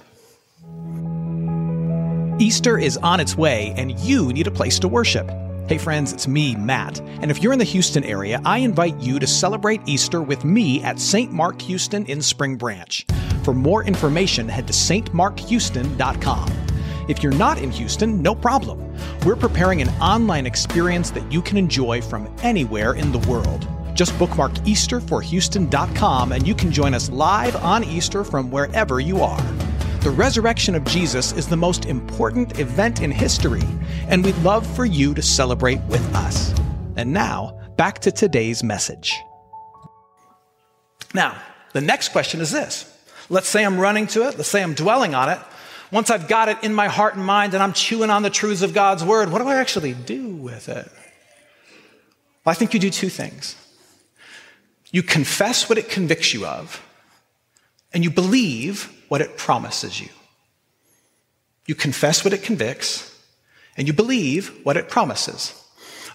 Easter 2.42 2.78
is 2.78 2.98
on 2.98 3.22
its 3.22 3.38
way, 3.38 3.74
and 3.78 3.98
you 4.00 4.34
need 4.34 4.48
a 4.48 4.52
place 4.52 4.80
to 4.80 4.90
worship. 4.90 5.49
Hey, 5.70 5.78
friends, 5.78 6.12
it's 6.14 6.28
me, 6.28 6.56
Matt. 6.56 7.00
And 7.22 7.30
if 7.30 7.44
you're 7.44 7.54
in 7.54 7.60
the 7.60 7.64
Houston 7.64 8.04
area, 8.04 8.42
I 8.44 8.58
invite 8.58 9.00
you 9.00 9.20
to 9.20 9.28
celebrate 9.28 9.82
Easter 9.86 10.20
with 10.20 10.44
me 10.44 10.84
at 10.84 11.00
St. 11.00 11.32
Mark 11.32 11.62
Houston 11.62 12.08
in 12.08 12.24
Spring 12.24 12.56
Branch. 12.56 13.06
For 13.44 13.54
more 13.54 13.84
information, 13.84 14.50
head 14.50 14.66
to 14.66 14.74
stmarkhouston.com. 14.74 16.52
If 17.08 17.22
you're 17.22 17.34
not 17.34 17.60
in 17.60 17.70
Houston, 17.70 18.20
no 18.20 18.34
problem. 18.34 18.96
We're 19.24 19.36
preparing 19.36 19.80
an 19.80 19.90
online 20.02 20.48
experience 20.48 21.12
that 21.12 21.32
you 21.32 21.40
can 21.40 21.56
enjoy 21.56 22.02
from 22.02 22.36
anywhere 22.42 22.94
in 22.94 23.12
the 23.12 23.20
world. 23.30 23.68
Just 23.94 24.18
bookmark 24.18 24.54
EasterforHouston.com 24.54 26.32
and 26.32 26.48
you 26.48 26.56
can 26.56 26.72
join 26.72 26.96
us 26.96 27.12
live 27.12 27.56
on 27.58 27.84
Easter 27.84 28.24
from 28.24 28.50
wherever 28.50 29.00
you 29.00 29.22
are. 29.22 29.69
The 30.02 30.10
resurrection 30.12 30.76
of 30.76 30.86
Jesus 30.86 31.34
is 31.34 31.50
the 31.50 31.58
most 31.58 31.86
important 31.86 32.58
event 32.58 33.02
in 33.02 33.12
history, 33.12 33.64
and 34.08 34.24
we'd 34.24 34.38
love 34.38 34.66
for 34.76 34.86
you 34.86 35.14
to 35.14 35.22
celebrate 35.22 35.82
with 35.90 36.16
us. 36.16 36.54
And 36.96 37.12
now, 37.12 37.60
back 37.76 38.00
to 38.00 38.12
today's 38.12 38.64
message. 38.64 39.14
Now, 41.14 41.38
the 41.74 41.82
next 41.82 42.10
question 42.10 42.40
is 42.40 42.50
this. 42.50 42.90
Let's 43.30 43.50
say 43.50 43.66
I'm 43.66 43.78
running 43.78 44.08
to 44.08 44.26
it, 44.30 44.38
let's 44.38 44.48
say 44.48 44.64
I'm 44.64 44.74
dwelling 44.74 45.16
on 45.16 45.28
it. 45.28 45.40
Once 45.92 46.10
I've 46.10 46.30
got 46.30 46.48
it 46.48 46.64
in 46.64 46.74
my 46.74 46.88
heart 46.88 47.16
and 47.16 47.26
mind 47.26 47.54
and 47.54 47.62
I'm 47.62 47.74
chewing 47.74 48.10
on 48.10 48.24
the 48.24 48.30
truths 48.30 48.62
of 48.62 48.74
God's 48.74 49.04
word, 49.04 49.30
what 49.30 49.40
do 49.40 49.50
I 49.50 49.56
actually 49.56 49.94
do 49.94 50.30
with 50.30 50.70
it? 50.70 50.88
Well, 52.46 52.52
I 52.52 52.54
think 52.54 52.74
you 52.74 52.80
do 52.80 52.90
two 52.90 53.10
things. 53.10 53.58
You 54.92 55.04
confess 55.04 55.68
what 55.68 55.78
it 55.78 55.90
convicts 55.90 56.34
you 56.34 56.46
of, 56.46 56.82
and 57.94 58.04
you 58.04 58.10
believe 58.10 58.92
what 59.08 59.22
it 59.22 59.38
promises 59.38 60.00
you. 60.00 60.10
You 61.66 61.76
confess 61.76 62.24
what 62.24 62.34
it 62.34 62.44
convicts, 62.44 63.06
and 63.78 63.88
you 63.88 63.94
believe 63.94 64.60
what 64.64 64.78
it 64.78 64.90
promises. 64.90 65.54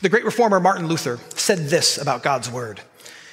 The 0.01 0.09
great 0.09 0.25
reformer 0.25 0.61
Martin 0.61 0.87
Luther 0.87 1.19
said 1.37 1.59
this 1.59 1.97
about 1.99 2.23
God's 2.23 2.51
word. 2.51 2.81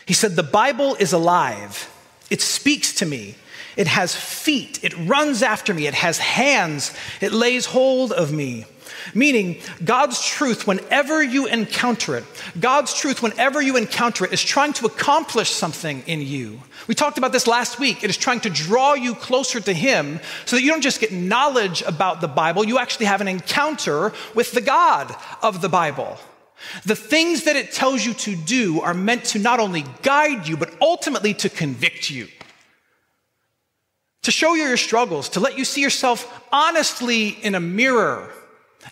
He 0.05 0.13
said, 0.13 0.35
The 0.35 0.43
Bible 0.43 0.95
is 0.95 1.13
alive. 1.13 1.89
It 2.29 2.41
speaks 2.41 2.93
to 2.95 3.05
me. 3.05 3.35
It 3.75 3.87
has 3.87 4.15
feet. 4.15 4.83
It 4.83 4.97
runs 4.97 5.43
after 5.43 5.73
me. 5.73 5.87
It 5.87 5.93
has 5.93 6.17
hands. 6.17 6.93
It 7.21 7.31
lays 7.31 7.65
hold 7.65 8.11
of 8.11 8.31
me. 8.31 8.65
Meaning, 9.13 9.59
God's 9.83 10.23
truth, 10.23 10.67
whenever 10.67 11.23
you 11.23 11.47
encounter 11.47 12.15
it, 12.15 12.23
God's 12.59 12.93
truth, 12.93 13.23
whenever 13.23 13.61
you 13.61 13.77
encounter 13.77 14.25
it, 14.25 14.33
is 14.33 14.43
trying 14.43 14.73
to 14.73 14.85
accomplish 14.85 15.49
something 15.49 16.03
in 16.05 16.21
you. 16.21 16.61
We 16.87 16.95
talked 16.95 17.17
about 17.17 17.31
this 17.31 17.47
last 17.47 17.79
week. 17.79 18.03
It 18.03 18.09
is 18.09 18.17
trying 18.17 18.41
to 18.41 18.49
draw 18.49 18.93
you 18.93 19.15
closer 19.15 19.59
to 19.59 19.73
Him 19.73 20.19
so 20.45 20.55
that 20.55 20.63
you 20.63 20.69
don't 20.69 20.81
just 20.81 20.99
get 20.99 21.11
knowledge 21.11 21.81
about 21.81 22.21
the 22.21 22.27
Bible, 22.27 22.65
you 22.65 22.79
actually 22.79 23.07
have 23.07 23.21
an 23.21 23.27
encounter 23.27 24.13
with 24.35 24.51
the 24.51 24.61
God 24.61 25.15
of 25.41 25.61
the 25.61 25.69
Bible. 25.69 26.17
The 26.85 26.95
things 26.95 27.45
that 27.45 27.55
it 27.55 27.71
tells 27.71 28.05
you 28.05 28.13
to 28.13 28.35
do 28.35 28.81
are 28.81 28.93
meant 28.93 29.25
to 29.25 29.39
not 29.39 29.59
only 29.59 29.83
guide 30.03 30.47
you, 30.47 30.57
but 30.57 30.73
ultimately 30.79 31.33
to 31.35 31.49
convict 31.49 32.09
you 32.09 32.27
to 34.23 34.31
show 34.31 34.53
you 34.53 34.63
your 34.63 34.77
struggles, 34.77 35.29
to 35.29 35.39
let 35.39 35.57
you 35.57 35.65
see 35.65 35.81
yourself 35.81 36.47
honestly 36.51 37.29
in 37.29 37.55
a 37.55 37.59
mirror 37.59 38.29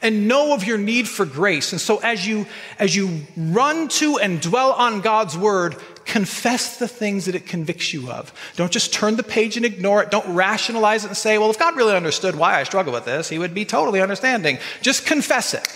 and 0.02 0.28
know 0.28 0.54
of 0.54 0.64
your 0.64 0.78
need 0.78 1.08
for 1.08 1.26
grace. 1.26 1.72
And 1.72 1.82
so 1.82 1.98
as 1.98 2.26
you 2.26 2.46
as 2.78 2.96
you 2.96 3.22
run 3.36 3.88
to 3.90 4.18
and 4.18 4.40
dwell 4.42 4.72
on 4.72 5.02
God's 5.02 5.38
word, 5.38 5.76
confess 6.06 6.78
the 6.78 6.88
things 6.88 7.26
that 7.26 7.36
it 7.36 7.46
convicts 7.46 7.94
you 7.94 8.10
of. 8.10 8.34
Don't 8.56 8.72
just 8.72 8.94
turn 8.94 9.16
the 9.16 9.24
page 9.24 9.58
and 9.58 9.66
ignore 9.66 10.02
it. 10.02 10.12
Don't 10.12 10.34
rationalize 10.34 11.04
it 11.04 11.10
and 11.10 11.18
say, 11.18 11.38
"Well, 11.38 11.50
if 11.50 11.60
God 11.60 11.76
really 11.76 11.96
understood 11.96 12.36
why 12.36 12.60
I 12.60 12.64
struggle 12.64 12.94
with 12.94 13.06
this, 13.06 13.30
he 13.30 13.38
would 13.38 13.54
be 13.54 13.66
totally 13.66 14.02
understanding." 14.02 14.58
Just 14.82 15.06
confess 15.06 15.54
it. 15.54 15.68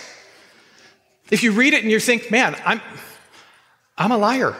If 1.30 1.42
you 1.42 1.52
read 1.52 1.74
it 1.74 1.82
and 1.82 1.90
you 1.90 2.00
think, 2.00 2.30
"Man, 2.30 2.56
I'm 2.64 2.80
I'm 3.98 4.10
a 4.10 4.18
liar." 4.18 4.56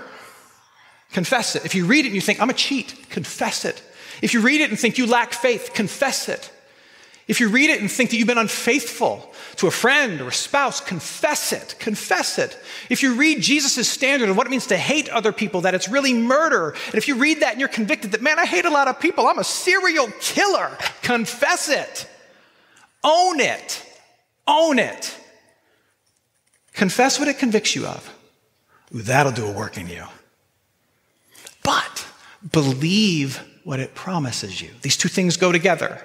Confess 1.12 1.54
it. 1.54 1.64
If 1.64 1.74
you 1.74 1.86
read 1.86 2.04
it 2.04 2.08
and 2.08 2.14
you 2.14 2.20
think, 2.20 2.40
"I'm 2.40 2.50
a 2.50 2.54
cheat," 2.54 3.08
confess 3.08 3.64
it. 3.64 3.82
If 4.20 4.34
you 4.34 4.40
read 4.40 4.60
it 4.60 4.70
and 4.70 4.78
think 4.78 4.98
you 4.98 5.06
lack 5.06 5.32
faith, 5.32 5.72
confess 5.74 6.28
it. 6.28 6.50
If 7.26 7.40
you 7.40 7.48
read 7.48 7.70
it 7.70 7.80
and 7.80 7.90
think 7.90 8.10
that 8.10 8.16
you've 8.16 8.26
been 8.26 8.36
unfaithful 8.36 9.32
to 9.56 9.66
a 9.66 9.70
friend 9.70 10.20
or 10.20 10.28
a 10.28 10.32
spouse, 10.32 10.80
confess 10.80 11.52
it. 11.52 11.74
Confess 11.78 12.38
it. 12.38 12.58
If 12.90 13.02
you 13.02 13.14
read 13.14 13.40
Jesus' 13.40 13.88
standard 13.88 14.28
of 14.28 14.36
what 14.36 14.46
it 14.46 14.50
means 14.50 14.66
to 14.66 14.76
hate 14.76 15.08
other 15.08 15.32
people, 15.32 15.62
that 15.62 15.74
it's 15.74 15.88
really 15.88 16.12
murder, 16.12 16.74
and 16.86 16.94
if 16.96 17.08
you 17.08 17.14
read 17.16 17.40
that 17.40 17.52
and 17.52 17.60
you're 17.60 17.68
convicted 17.68 18.12
that, 18.12 18.20
man, 18.20 18.38
I 18.38 18.44
hate 18.44 18.66
a 18.66 18.70
lot 18.70 18.88
of 18.88 19.00
people, 19.00 19.26
I'm 19.26 19.38
a 19.38 19.44
serial 19.44 20.08
killer, 20.20 20.76
confess 21.02 21.70
it. 21.70 22.08
Own 23.02 23.40
it. 23.40 23.82
Own 24.46 24.78
it. 24.78 25.16
Confess 26.72 27.18
what 27.18 27.28
it 27.28 27.38
convicts 27.38 27.74
you 27.74 27.86
of. 27.86 28.14
Ooh, 28.94 29.02
that'll 29.02 29.32
do 29.32 29.46
a 29.46 29.52
work 29.52 29.78
in 29.78 29.88
you. 29.88 30.04
But 31.62 32.06
believe 32.52 33.40
what 33.62 33.80
it 33.80 33.94
promises 33.94 34.60
you. 34.60 34.70
These 34.82 34.98
two 34.98 35.08
things 35.08 35.38
go 35.38 35.52
together. 35.52 36.04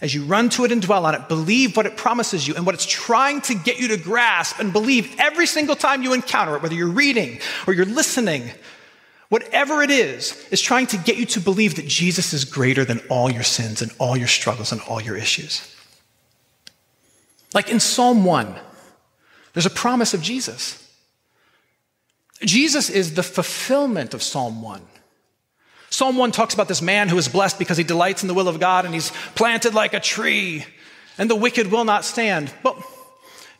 As 0.00 0.14
you 0.14 0.24
run 0.24 0.48
to 0.50 0.64
it 0.64 0.70
and 0.70 0.80
dwell 0.80 1.06
on 1.06 1.14
it, 1.14 1.28
believe 1.28 1.76
what 1.76 1.86
it 1.86 1.96
promises 1.96 2.46
you 2.46 2.54
and 2.54 2.64
what 2.64 2.74
it's 2.74 2.86
trying 2.86 3.40
to 3.42 3.54
get 3.54 3.80
you 3.80 3.88
to 3.88 3.96
grasp 3.96 4.60
and 4.60 4.72
believe 4.72 5.16
every 5.18 5.46
single 5.46 5.74
time 5.74 6.02
you 6.02 6.12
encounter 6.12 6.54
it, 6.54 6.62
whether 6.62 6.74
you're 6.74 6.86
reading 6.86 7.40
or 7.66 7.74
you're 7.74 7.84
listening, 7.84 8.50
whatever 9.28 9.82
it 9.82 9.90
is, 9.90 10.46
is 10.52 10.60
trying 10.60 10.86
to 10.88 10.96
get 10.98 11.16
you 11.16 11.26
to 11.26 11.40
believe 11.40 11.74
that 11.76 11.86
Jesus 11.86 12.32
is 12.32 12.44
greater 12.44 12.84
than 12.84 13.00
all 13.08 13.28
your 13.28 13.42
sins 13.42 13.82
and 13.82 13.92
all 13.98 14.16
your 14.16 14.28
struggles 14.28 14.70
and 14.70 14.80
all 14.82 15.00
your 15.00 15.16
issues. 15.16 15.74
Like 17.52 17.68
in 17.68 17.80
Psalm 17.80 18.24
1, 18.24 18.54
there's 19.52 19.66
a 19.66 19.70
promise 19.70 20.14
of 20.14 20.22
Jesus. 20.22 20.84
Jesus 22.42 22.88
is 22.88 23.14
the 23.14 23.24
fulfillment 23.24 24.14
of 24.14 24.22
Psalm 24.22 24.62
1. 24.62 24.80
Psalm 25.90 26.16
1 26.16 26.32
talks 26.32 26.54
about 26.54 26.68
this 26.68 26.82
man 26.82 27.08
who 27.08 27.18
is 27.18 27.28
blessed 27.28 27.58
because 27.58 27.78
he 27.78 27.84
delights 27.84 28.22
in 28.22 28.28
the 28.28 28.34
will 28.34 28.48
of 28.48 28.60
God 28.60 28.84
and 28.84 28.94
he's 28.94 29.10
planted 29.34 29.74
like 29.74 29.94
a 29.94 30.00
tree, 30.00 30.64
and 31.16 31.30
the 31.30 31.36
wicked 31.36 31.70
will 31.70 31.84
not 31.84 32.04
stand. 32.04 32.52
But 32.62 32.76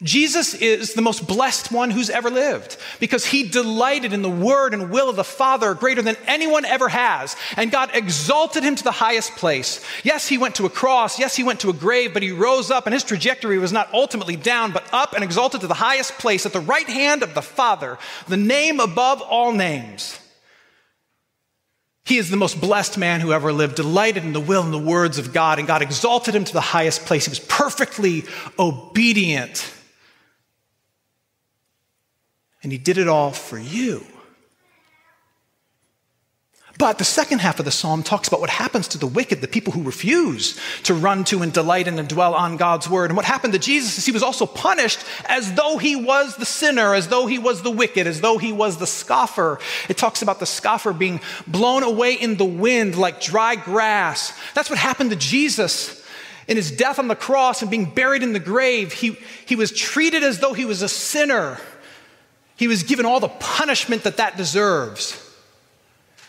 Jesus 0.00 0.54
is 0.54 0.94
the 0.94 1.02
most 1.02 1.26
blessed 1.26 1.72
one 1.72 1.90
who's 1.90 2.08
ever 2.08 2.30
lived 2.30 2.76
because 3.00 3.26
he 3.26 3.48
delighted 3.48 4.12
in 4.12 4.22
the 4.22 4.30
word 4.30 4.72
and 4.72 4.90
will 4.90 5.10
of 5.10 5.16
the 5.16 5.24
Father 5.24 5.74
greater 5.74 6.02
than 6.02 6.16
anyone 6.24 6.64
ever 6.64 6.88
has. 6.88 7.34
And 7.56 7.72
God 7.72 7.90
exalted 7.94 8.62
him 8.62 8.76
to 8.76 8.84
the 8.84 8.92
highest 8.92 9.32
place. 9.32 9.84
Yes, 10.04 10.28
he 10.28 10.38
went 10.38 10.54
to 10.56 10.66
a 10.66 10.70
cross. 10.70 11.18
Yes, 11.18 11.34
he 11.34 11.42
went 11.42 11.58
to 11.60 11.70
a 11.70 11.72
grave, 11.72 12.14
but 12.14 12.22
he 12.22 12.30
rose 12.30 12.70
up 12.70 12.86
and 12.86 12.94
his 12.94 13.02
trajectory 13.02 13.58
was 13.58 13.72
not 13.72 13.92
ultimately 13.92 14.36
down, 14.36 14.70
but 14.70 14.84
up 14.92 15.14
and 15.14 15.24
exalted 15.24 15.62
to 15.62 15.66
the 15.66 15.74
highest 15.74 16.12
place 16.18 16.46
at 16.46 16.52
the 16.52 16.60
right 16.60 16.88
hand 16.88 17.24
of 17.24 17.34
the 17.34 17.42
Father, 17.42 17.98
the 18.28 18.36
name 18.36 18.78
above 18.78 19.20
all 19.20 19.50
names. 19.50 20.20
He 22.08 22.16
is 22.16 22.30
the 22.30 22.38
most 22.38 22.58
blessed 22.58 22.96
man 22.96 23.20
who 23.20 23.34
ever 23.34 23.52
lived, 23.52 23.74
delighted 23.74 24.24
in 24.24 24.32
the 24.32 24.40
will 24.40 24.62
and 24.62 24.72
the 24.72 24.78
words 24.78 25.18
of 25.18 25.34
God, 25.34 25.58
and 25.58 25.68
God 25.68 25.82
exalted 25.82 26.34
him 26.34 26.44
to 26.44 26.52
the 26.54 26.60
highest 26.60 27.04
place. 27.04 27.26
He 27.26 27.30
was 27.30 27.38
perfectly 27.38 28.24
obedient 28.58 29.70
and 32.62 32.72
he 32.72 32.78
did 32.78 32.98
it 32.98 33.08
all 33.08 33.30
for 33.30 33.58
you. 33.58 34.04
But 36.78 36.98
the 36.98 37.04
second 37.04 37.40
half 37.40 37.58
of 37.58 37.64
the 37.64 37.72
psalm 37.72 38.04
talks 38.04 38.28
about 38.28 38.40
what 38.40 38.50
happens 38.50 38.86
to 38.88 38.98
the 38.98 39.06
wicked, 39.06 39.40
the 39.40 39.48
people 39.48 39.72
who 39.72 39.82
refuse 39.82 40.56
to 40.84 40.94
run 40.94 41.24
to 41.24 41.42
and 41.42 41.52
delight 41.52 41.88
in 41.88 41.98
and 41.98 42.08
dwell 42.08 42.34
on 42.34 42.56
God's 42.56 42.88
word. 42.88 43.10
And 43.10 43.16
what 43.16 43.26
happened 43.26 43.52
to 43.54 43.58
Jesus 43.58 43.98
is 43.98 44.06
he 44.06 44.12
was 44.12 44.22
also 44.22 44.46
punished 44.46 45.04
as 45.26 45.52
though 45.54 45.78
he 45.78 45.96
was 45.96 46.36
the 46.36 46.46
sinner, 46.46 46.94
as 46.94 47.08
though 47.08 47.26
he 47.26 47.40
was 47.40 47.62
the 47.62 47.70
wicked, 47.70 48.06
as 48.06 48.20
though 48.20 48.38
he 48.38 48.52
was 48.52 48.76
the 48.78 48.86
scoffer. 48.86 49.58
It 49.88 49.96
talks 49.96 50.22
about 50.22 50.38
the 50.38 50.46
scoffer 50.46 50.92
being 50.92 51.20
blown 51.48 51.82
away 51.82 52.14
in 52.14 52.36
the 52.36 52.44
wind 52.44 52.96
like 52.96 53.20
dry 53.20 53.56
grass. 53.56 54.32
That's 54.54 54.70
what 54.70 54.78
happened 54.78 55.10
to 55.10 55.16
Jesus 55.16 56.06
in 56.46 56.56
his 56.56 56.70
death 56.70 57.00
on 57.00 57.08
the 57.08 57.16
cross 57.16 57.60
and 57.60 57.70
being 57.70 57.86
buried 57.86 58.22
in 58.22 58.32
the 58.32 58.40
grave. 58.40 58.92
He, 58.92 59.18
he 59.46 59.56
was 59.56 59.72
treated 59.72 60.22
as 60.22 60.38
though 60.38 60.52
he 60.52 60.64
was 60.64 60.82
a 60.82 60.88
sinner 60.88 61.58
he 62.58 62.66
was 62.66 62.82
given 62.82 63.06
all 63.06 63.20
the 63.20 63.28
punishment 63.28 64.02
that 64.02 64.16
that 64.16 64.36
deserves. 64.36 65.27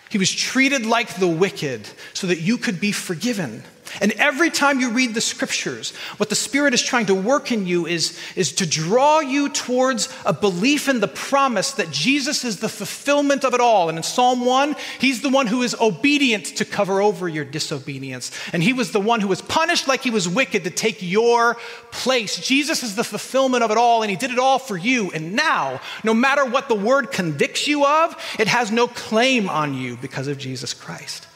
He 0.09 0.17
was 0.17 0.33
treated 0.33 0.85
like 0.85 1.15
the 1.15 1.27
wicked 1.27 1.87
so 2.13 2.27
that 2.27 2.41
you 2.41 2.57
could 2.57 2.79
be 2.79 2.91
forgiven. 2.91 3.63
And 4.01 4.11
every 4.13 4.49
time 4.49 4.79
you 4.79 4.91
read 4.91 5.13
the 5.13 5.21
scriptures, 5.21 5.91
what 6.17 6.29
the 6.29 6.35
Spirit 6.35 6.73
is 6.73 6.81
trying 6.81 7.07
to 7.07 7.15
work 7.15 7.51
in 7.51 7.65
you 7.65 7.85
is, 7.85 8.17
is 8.35 8.51
to 8.53 8.65
draw 8.65 9.19
you 9.19 9.49
towards 9.49 10.09
a 10.25 10.33
belief 10.33 10.87
in 10.87 10.99
the 10.99 11.07
promise 11.07 11.71
that 11.73 11.91
Jesus 11.91 12.43
is 12.43 12.59
the 12.59 12.69
fulfillment 12.69 13.43
of 13.43 13.53
it 13.53 13.61
all. 13.61 13.89
And 13.89 13.97
in 13.97 14.03
Psalm 14.03 14.45
1, 14.45 14.75
He's 14.99 15.21
the 15.21 15.29
one 15.29 15.47
who 15.47 15.61
is 15.63 15.75
obedient 15.79 16.45
to 16.57 16.65
cover 16.65 17.01
over 17.01 17.27
your 17.27 17.45
disobedience. 17.45 18.31
And 18.53 18.61
He 18.61 18.73
was 18.73 18.91
the 18.91 18.99
one 18.99 19.21
who 19.21 19.27
was 19.27 19.41
punished 19.41 19.87
like 19.87 20.01
He 20.01 20.11
was 20.11 20.27
wicked 20.27 20.63
to 20.63 20.69
take 20.69 21.01
your 21.01 21.55
place. 21.91 22.39
Jesus 22.39 22.83
is 22.83 22.95
the 22.95 23.03
fulfillment 23.03 23.63
of 23.63 23.71
it 23.71 23.77
all, 23.77 24.01
and 24.01 24.09
He 24.09 24.17
did 24.17 24.31
it 24.31 24.39
all 24.39 24.59
for 24.59 24.77
you. 24.77 25.11
And 25.11 25.33
now, 25.33 25.81
no 26.03 26.13
matter 26.13 26.45
what 26.45 26.67
the 26.67 26.75
word 26.75 27.11
convicts 27.11 27.67
you 27.67 27.85
of, 27.85 28.15
it 28.39 28.47
has 28.47 28.71
no 28.71 28.87
claim 28.87 29.49
on 29.49 29.73
you 29.73 29.97
because 29.97 30.27
of 30.27 30.37
Jesus 30.37 30.73
Christ. 30.73 31.27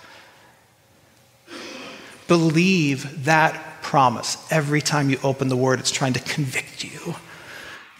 Believe 2.28 3.26
that 3.26 3.82
promise. 3.82 4.38
Every 4.52 4.82
time 4.82 5.10
you 5.10 5.20
open 5.24 5.50
the 5.50 5.58
word, 5.58 5.80
it's 5.80 5.92
trying 5.92 6.14
to 6.14 6.20
convict 6.20 6.84
you. 6.84 7.16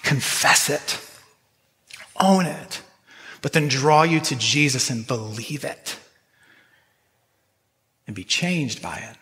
Confess 0.02 0.70
it, 0.70 1.00
own 2.20 2.46
it, 2.46 2.82
but 3.42 3.54
then 3.54 3.68
draw 3.68 4.04
you 4.04 4.20
to 4.20 4.36
Jesus 4.36 4.90
and 4.90 5.08
believe 5.08 5.64
it 5.64 5.98
and 8.06 8.16
be 8.16 8.24
changed 8.24 8.82
by 8.82 8.98
it. 8.98 9.18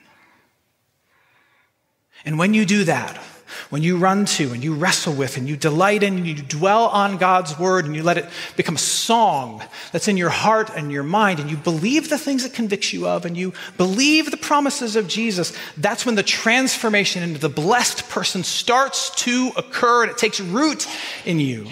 And 2.25 2.38
when 2.38 2.53
you 2.53 2.65
do 2.65 2.84
that, 2.86 3.22
when 3.70 3.84
you 3.84 3.98
run 3.98 4.25
to 4.25 4.51
and 4.53 4.63
you 4.63 4.74
wrestle 4.74 5.13
with 5.13 5.38
and 5.38 5.48
you 5.48 5.55
delight 5.55 6.03
in 6.03 6.17
and 6.17 6.27
you 6.27 6.36
dwell 6.36 6.88
on 6.88 7.18
God's 7.18 7.57
word 7.57 7.85
and 7.85 7.96
you 7.96 8.03
let 8.03 8.18
it 8.18 8.25
become 8.55 8.75
a 8.75 8.79
song 8.79 9.64
that's 9.92 10.07
in 10.07 10.18
your 10.18 10.29
heart 10.29 10.70
and 10.75 10.92
your 10.92 11.03
mind 11.03 11.40
and 11.40 11.50
you 11.50 11.57
believe 11.57 12.09
the 12.09 12.18
things 12.18 12.46
it 12.46 12.53
convicts 12.53 12.94
you 12.94 13.07
of 13.07 13.25
and 13.25 13.37
you 13.37 13.53
believe 13.77 14.31
the 14.31 14.37
promises 14.37 14.96
of 14.96 15.07
Jesus, 15.07 15.55
that's 15.77 16.05
when 16.05 16.16
the 16.16 16.24
transformation 16.24 17.24
into 17.24 17.40
the 17.40 17.50
blessed 17.50 18.09
person 18.09 18.44
starts 18.44 19.09
to 19.24 19.51
occur 19.57 20.03
and 20.03 20.11
it 20.11 20.18
takes 20.18 20.40
root 20.40 20.87
in 21.25 21.40
you. 21.40 21.68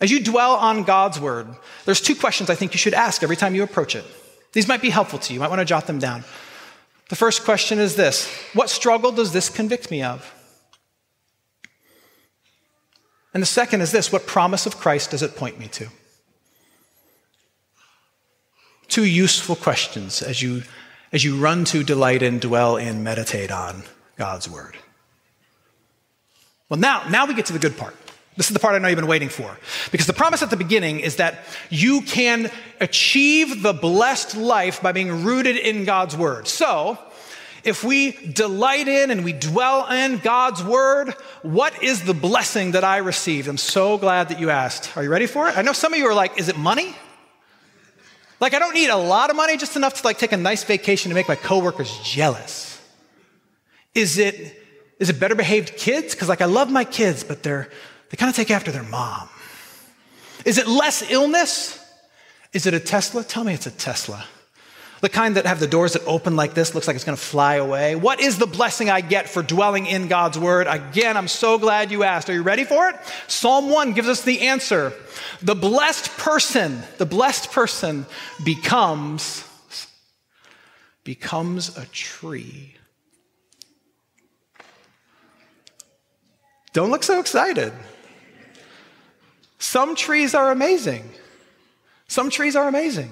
As 0.00 0.10
you 0.10 0.22
dwell 0.22 0.56
on 0.56 0.84
God's 0.84 1.18
word, 1.18 1.48
there's 1.84 2.00
two 2.00 2.14
questions 2.14 2.50
I 2.50 2.54
think 2.54 2.74
you 2.74 2.78
should 2.78 2.94
ask 2.94 3.22
every 3.22 3.36
time 3.36 3.54
you 3.54 3.62
approach 3.62 3.94
it. 3.94 4.04
These 4.52 4.68
might 4.68 4.82
be 4.82 4.90
helpful 4.90 5.18
to 5.18 5.32
you. 5.32 5.34
You 5.34 5.40
might 5.40 5.48
want 5.48 5.60
to 5.60 5.64
jot 5.64 5.86
them 5.86 5.98
down. 5.98 6.24
The 7.08 7.16
first 7.16 7.44
question 7.44 7.78
is 7.78 7.96
this 7.96 8.28
What 8.52 8.70
struggle 8.70 9.12
does 9.12 9.32
this 9.32 9.48
convict 9.48 9.90
me 9.90 10.02
of? 10.02 10.32
And 13.32 13.42
the 13.42 13.46
second 13.46 13.80
is 13.80 13.92
this 13.92 14.10
What 14.10 14.26
promise 14.26 14.66
of 14.66 14.78
Christ 14.78 15.10
does 15.10 15.22
it 15.22 15.36
point 15.36 15.58
me 15.58 15.68
to? 15.68 15.88
Two 18.88 19.04
useful 19.04 19.56
questions 19.56 20.22
as 20.22 20.40
you, 20.40 20.62
as 21.12 21.24
you 21.24 21.36
run 21.38 21.64
to, 21.66 21.82
delight 21.84 22.22
in, 22.22 22.38
dwell 22.38 22.76
in, 22.76 23.02
meditate 23.02 23.50
on 23.50 23.82
God's 24.16 24.48
Word. 24.48 24.76
Well, 26.68 26.80
now, 26.80 27.08
now 27.08 27.26
we 27.26 27.34
get 27.34 27.46
to 27.46 27.52
the 27.52 27.58
good 27.58 27.76
part. 27.76 27.94
This 28.36 28.48
is 28.48 28.52
the 28.52 28.60
part 28.60 28.74
I 28.74 28.78
know 28.78 28.88
you've 28.88 28.96
been 28.96 29.06
waiting 29.06 29.30
for. 29.30 29.56
Because 29.90 30.06
the 30.06 30.12
promise 30.12 30.42
at 30.42 30.50
the 30.50 30.56
beginning 30.56 31.00
is 31.00 31.16
that 31.16 31.38
you 31.70 32.02
can 32.02 32.50
achieve 32.80 33.62
the 33.62 33.72
blessed 33.72 34.36
life 34.36 34.82
by 34.82 34.92
being 34.92 35.24
rooted 35.24 35.56
in 35.56 35.84
God's 35.84 36.16
word. 36.16 36.46
So, 36.46 36.98
if 37.64 37.82
we 37.82 38.12
delight 38.12 38.86
in 38.86 39.10
and 39.10 39.24
we 39.24 39.32
dwell 39.32 39.90
in 39.90 40.18
God's 40.18 40.62
word, 40.62 41.14
what 41.42 41.82
is 41.82 42.04
the 42.04 42.14
blessing 42.14 42.72
that 42.72 42.84
I 42.84 42.98
received? 42.98 43.48
I'm 43.48 43.56
so 43.56 43.98
glad 43.98 44.28
that 44.28 44.38
you 44.38 44.50
asked. 44.50 44.96
Are 44.96 45.02
you 45.02 45.10
ready 45.10 45.26
for 45.26 45.48
it? 45.48 45.56
I 45.56 45.62
know 45.62 45.72
some 45.72 45.92
of 45.92 45.98
you 45.98 46.06
are 46.06 46.14
like, 46.14 46.38
is 46.38 46.48
it 46.48 46.56
money? 46.56 46.94
Like, 48.38 48.54
I 48.54 48.58
don't 48.58 48.74
need 48.74 48.90
a 48.90 48.96
lot 48.96 49.30
of 49.30 49.36
money, 49.36 49.56
just 49.56 49.76
enough 49.76 49.94
to 49.94 50.06
like 50.06 50.18
take 50.18 50.32
a 50.32 50.36
nice 50.36 50.62
vacation 50.62 51.08
to 51.08 51.14
make 51.14 51.26
my 51.26 51.34
coworkers 51.34 51.98
jealous. 52.04 52.80
Is 53.94 54.18
it, 54.18 54.62
is 55.00 55.08
it 55.08 55.18
better 55.18 55.34
behaved 55.34 55.76
kids? 55.76 56.14
Because 56.14 56.28
like 56.28 56.42
I 56.42 56.44
love 56.44 56.70
my 56.70 56.84
kids, 56.84 57.24
but 57.24 57.42
they're 57.42 57.68
they 58.16 58.20
kind 58.20 58.30
of 58.30 58.36
take 58.36 58.50
after 58.50 58.72
their 58.72 58.82
mom. 58.82 59.28
Is 60.46 60.56
it 60.56 60.66
less 60.66 61.10
illness? 61.10 61.78
Is 62.54 62.64
it 62.64 62.72
a 62.72 62.80
Tesla? 62.80 63.22
Tell 63.22 63.44
me 63.44 63.52
it's 63.52 63.66
a 63.66 63.70
Tesla. 63.70 64.24
The 65.02 65.10
kind 65.10 65.36
that 65.36 65.44
have 65.44 65.60
the 65.60 65.66
doors 65.66 65.92
that 65.92 66.02
open 66.06 66.34
like 66.34 66.54
this, 66.54 66.74
looks 66.74 66.86
like 66.86 66.96
it's 66.96 67.04
going 67.04 67.18
to 67.18 67.22
fly 67.22 67.56
away. 67.56 67.94
What 67.94 68.18
is 68.18 68.38
the 68.38 68.46
blessing 68.46 68.88
I 68.88 69.02
get 69.02 69.28
for 69.28 69.42
dwelling 69.42 69.84
in 69.84 70.08
God's 70.08 70.38
word? 70.38 70.66
Again, 70.66 71.18
I'm 71.18 71.28
so 71.28 71.58
glad 71.58 71.90
you 71.90 72.04
asked. 72.04 72.30
Are 72.30 72.32
you 72.32 72.40
ready 72.40 72.64
for 72.64 72.88
it? 72.88 72.96
Psalm 73.26 73.68
1 73.68 73.92
gives 73.92 74.08
us 74.08 74.22
the 74.22 74.40
answer. 74.48 74.94
The 75.42 75.54
blessed 75.54 76.16
person, 76.16 76.84
the 76.96 77.04
blessed 77.04 77.52
person 77.52 78.06
becomes 78.42 79.44
becomes 81.04 81.76
a 81.76 81.84
tree. 81.86 82.74
Don't 86.72 86.90
look 86.90 87.02
so 87.02 87.20
excited. 87.20 87.74
Some 89.76 89.94
trees 89.94 90.34
are 90.34 90.50
amazing. 90.52 91.06
Some 92.08 92.30
trees 92.30 92.56
are 92.56 92.66
amazing. 92.66 93.10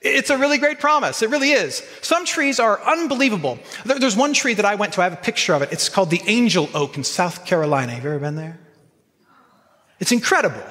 It's 0.00 0.30
a 0.30 0.36
really 0.36 0.58
great 0.58 0.80
promise. 0.80 1.22
It 1.22 1.30
really 1.30 1.52
is. 1.52 1.80
Some 2.02 2.24
trees 2.24 2.58
are 2.58 2.82
unbelievable. 2.82 3.60
There's 3.84 4.16
one 4.16 4.32
tree 4.32 4.54
that 4.54 4.64
I 4.64 4.74
went 4.74 4.94
to, 4.94 5.00
I 5.00 5.04
have 5.04 5.12
a 5.12 5.16
picture 5.30 5.54
of 5.54 5.62
it. 5.62 5.70
It's 5.70 5.88
called 5.88 6.10
the 6.10 6.20
angel 6.26 6.68
oak 6.74 6.96
in 6.96 7.04
South 7.04 7.46
Carolina. 7.46 7.92
Have 7.92 8.02
you 8.02 8.10
ever 8.10 8.18
been 8.18 8.34
there? 8.34 8.58
It's 10.00 10.10
incredible. 10.10 10.64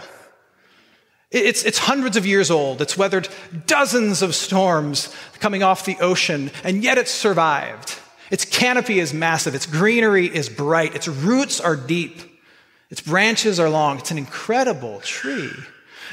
It's, 1.32 1.64
it's 1.64 1.78
hundreds 1.78 2.18
of 2.18 2.26
years 2.26 2.52
old. 2.52 2.82
It's 2.82 2.98
weathered 2.98 3.30
dozens 3.68 4.22
of 4.22 4.36
storms 4.36 5.16
coming 5.40 5.64
off 5.64 5.86
the 5.86 5.96
ocean, 6.02 6.52
and 6.66 6.84
yet 6.84 6.98
it's 6.98 7.12
survived. 7.12 7.98
Its 8.32 8.44
canopy 8.44 9.00
is 9.00 9.14
massive. 9.14 9.56
Its 9.56 9.66
greenery 9.66 10.26
is 10.26 10.50
bright. 10.50 10.94
Its 10.94 11.08
roots 11.08 11.62
are 11.62 11.78
deep. 11.78 12.35
Its 12.90 13.02
branches 13.02 13.60
are 13.60 13.70
long. 13.70 13.98
It's 13.98 14.12
an 14.12 14.18
incredible 14.18 15.00
tree. 15.02 15.52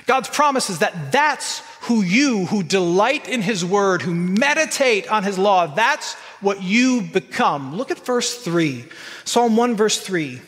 God's 0.06 0.28
promise 0.28 0.70
is 0.70 0.78
that 0.78 1.12
that's 1.12 1.62
who 1.82 2.02
you, 2.02 2.46
who 2.46 2.62
delight 2.62 3.28
in 3.28 3.42
His 3.42 3.64
word, 3.64 4.02
who 4.02 4.14
meditate 4.14 5.10
on 5.10 5.24
His 5.24 5.38
law, 5.38 5.66
that's 5.66 6.14
what 6.40 6.62
you 6.62 7.02
become. 7.02 7.76
Look 7.76 7.90
at 7.90 8.04
verse 8.04 8.42
3. 8.42 8.84
Psalm 9.24 9.56
1, 9.56 9.76
verse 9.76 10.00
3. 10.00 10.40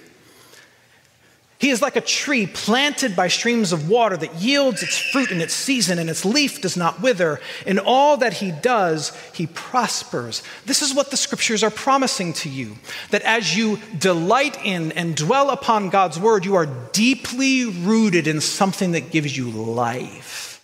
He 1.65 1.71
is 1.71 1.81
like 1.81 1.97
a 1.97 2.03
tree 2.03 2.47
planted 2.47 3.17
by 3.17 3.29
streams 3.29 3.73
of 3.73 3.89
water 3.89 4.19
that 4.19 4.35
yields 4.35 4.83
its 4.83 4.99
fruit 4.99 5.31
in 5.31 5.41
its 5.41 5.55
season 5.55 5.99
and 5.99 6.11
its 6.11 6.23
leaf 6.23 6.61
does 6.61 6.77
not 6.77 7.01
wither. 7.01 7.41
In 7.65 7.79
all 7.79 8.19
that 8.19 8.35
he 8.35 8.51
does, 8.51 9.17
he 9.33 9.47
prospers. 9.47 10.43
This 10.67 10.83
is 10.83 10.93
what 10.93 11.11
the 11.11 11.17
scriptures 11.17 11.63
are 11.63 11.71
promising 11.71 12.35
to 12.35 12.51
you 12.51 12.77
that 13.13 13.23
as 13.23 13.57
you 13.57 13.79
delight 13.99 14.59
in 14.63 14.93
and 14.93 15.17
dwell 15.17 15.49
upon 15.49 15.89
God's 15.89 16.21
word, 16.21 16.45
you 16.45 16.55
are 16.55 16.67
deeply 16.93 17.65
rooted 17.65 18.27
in 18.27 18.43
something 18.43 18.93
that 18.93 19.11
gives 19.11 19.35
you 19.35 19.49
life. 19.49 20.63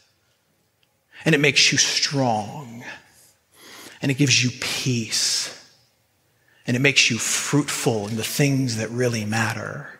and 1.24 1.34
it 1.34 1.38
makes 1.38 1.72
you 1.72 1.78
strong, 1.78 2.84
and 4.02 4.10
it 4.10 4.18
gives 4.18 4.44
you 4.44 4.50
peace, 4.60 5.48
and 6.66 6.76
it 6.76 6.80
makes 6.80 7.10
you 7.10 7.16
fruitful 7.16 8.06
in 8.08 8.16
the 8.16 8.22
things 8.22 8.76
that 8.76 8.90
really 8.90 9.24
matter. 9.24 9.99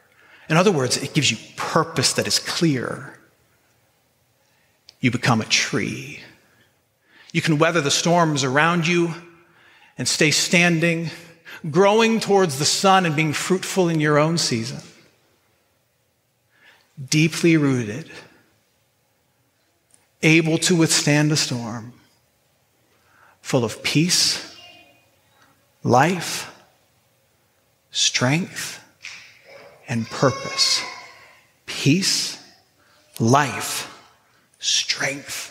In 0.51 0.57
other 0.57 0.73
words, 0.73 0.97
it 0.97 1.15
gives 1.15 1.31
you 1.31 1.37
purpose 1.55 2.15
that 2.15 2.27
is 2.27 2.41
clear. 2.41 3.17
You 4.99 5.13
become 5.13 5.41
a 5.41 5.45
tree. 5.45 6.21
You 7.33 7.41
can 7.41 7.59
weather 7.59 7.81
the 7.81 7.91
storms 7.93 8.43
around 8.43 8.89
you 8.89 9.15
and 9.97 10.09
stay 10.09 10.33
standing, 10.33 11.11
growing 11.71 12.19
towards 12.19 12.59
the 12.59 12.65
sun 12.65 13.07
and 13.07 13.15
being 13.15 13.33
fruitful 13.33 13.89
in 13.89 14.01
your 14.01 14.19
own 14.19 14.39
season. 14.39 14.81
Deeply 17.09 17.57
rooted, 17.57 18.11
able 20.21 20.59
to 20.59 20.75
withstand 20.75 21.31
a 21.31 21.37
storm, 21.37 21.93
full 23.41 23.65
of 23.65 23.85
peace, 23.85 24.57
life, 25.85 26.53
strength, 27.93 28.81
and 29.91 30.09
purpose. 30.09 30.83
Peace, 31.67 32.43
life, 33.19 33.87
strength, 34.61 35.49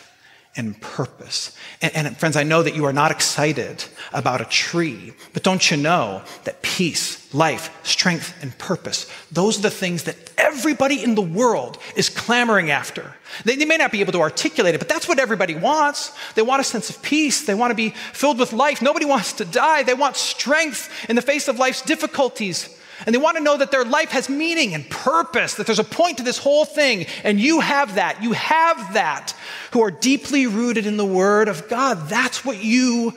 and 0.55 0.79
purpose. 0.81 1.55
And, 1.81 1.91
and, 1.93 2.17
friends, 2.17 2.35
I 2.35 2.43
know 2.43 2.63
that 2.63 2.75
you 2.75 2.85
are 2.85 2.93
not 2.93 3.11
excited 3.11 3.85
about 4.11 4.41
a 4.41 4.45
tree, 4.45 5.13
but 5.33 5.43
don't 5.43 5.69
you 5.69 5.77
know 5.77 6.23
that 6.45 6.61
peace, 6.61 7.33
life, 7.33 7.77
strength, 7.83 8.33
and 8.41 8.57
purpose, 8.57 9.09
those 9.31 9.59
are 9.59 9.61
the 9.61 9.69
things 9.69 10.03
that 10.03 10.17
everybody 10.37 11.03
in 11.03 11.15
the 11.15 11.21
world 11.21 11.77
is 11.95 12.09
clamoring 12.09 12.71
after. 12.71 13.13
They, 13.45 13.55
they 13.55 13.65
may 13.65 13.77
not 13.77 13.91
be 13.91 14.01
able 14.01 14.13
to 14.13 14.21
articulate 14.21 14.75
it, 14.75 14.79
but 14.79 14.89
that's 14.89 15.07
what 15.07 15.19
everybody 15.19 15.55
wants. 15.55 16.11
They 16.33 16.41
want 16.41 16.61
a 16.61 16.65
sense 16.65 16.89
of 16.89 17.01
peace. 17.01 17.45
They 17.45 17.55
want 17.55 17.71
to 17.71 17.75
be 17.75 17.91
filled 17.91 18.39
with 18.39 18.51
life. 18.51 18.81
Nobody 18.81 19.05
wants 19.05 19.33
to 19.33 19.45
die. 19.45 19.83
They 19.83 19.93
want 19.93 20.17
strength 20.17 20.89
in 21.09 21.15
the 21.15 21.21
face 21.21 21.47
of 21.47 21.59
life's 21.59 21.81
difficulties. 21.81 22.75
And 23.05 23.15
they 23.15 23.19
want 23.19 23.37
to 23.37 23.43
know 23.43 23.57
that 23.57 23.71
their 23.71 23.85
life 23.85 24.09
has 24.11 24.29
meaning 24.29 24.73
and 24.73 24.89
purpose, 24.89 25.55
that 25.55 25.65
there's 25.65 25.79
a 25.79 25.83
point 25.83 26.17
to 26.17 26.23
this 26.23 26.37
whole 26.37 26.65
thing. 26.65 27.05
And 27.23 27.39
you 27.39 27.61
have 27.61 27.95
that. 27.95 28.21
You 28.21 28.33
have 28.33 28.93
that 28.93 29.33
who 29.71 29.81
are 29.81 29.91
deeply 29.91 30.47
rooted 30.47 30.85
in 30.85 30.97
the 30.97 31.05
Word 31.05 31.47
of 31.47 31.69
God. 31.69 32.09
That's 32.09 32.43
what 32.43 32.63
you 32.63 33.13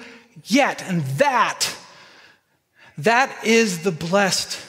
get. 0.49 0.83
And 0.83 1.03
that, 1.18 1.75
that 2.99 3.45
is 3.45 3.83
the 3.83 3.92
blessed 3.92 4.61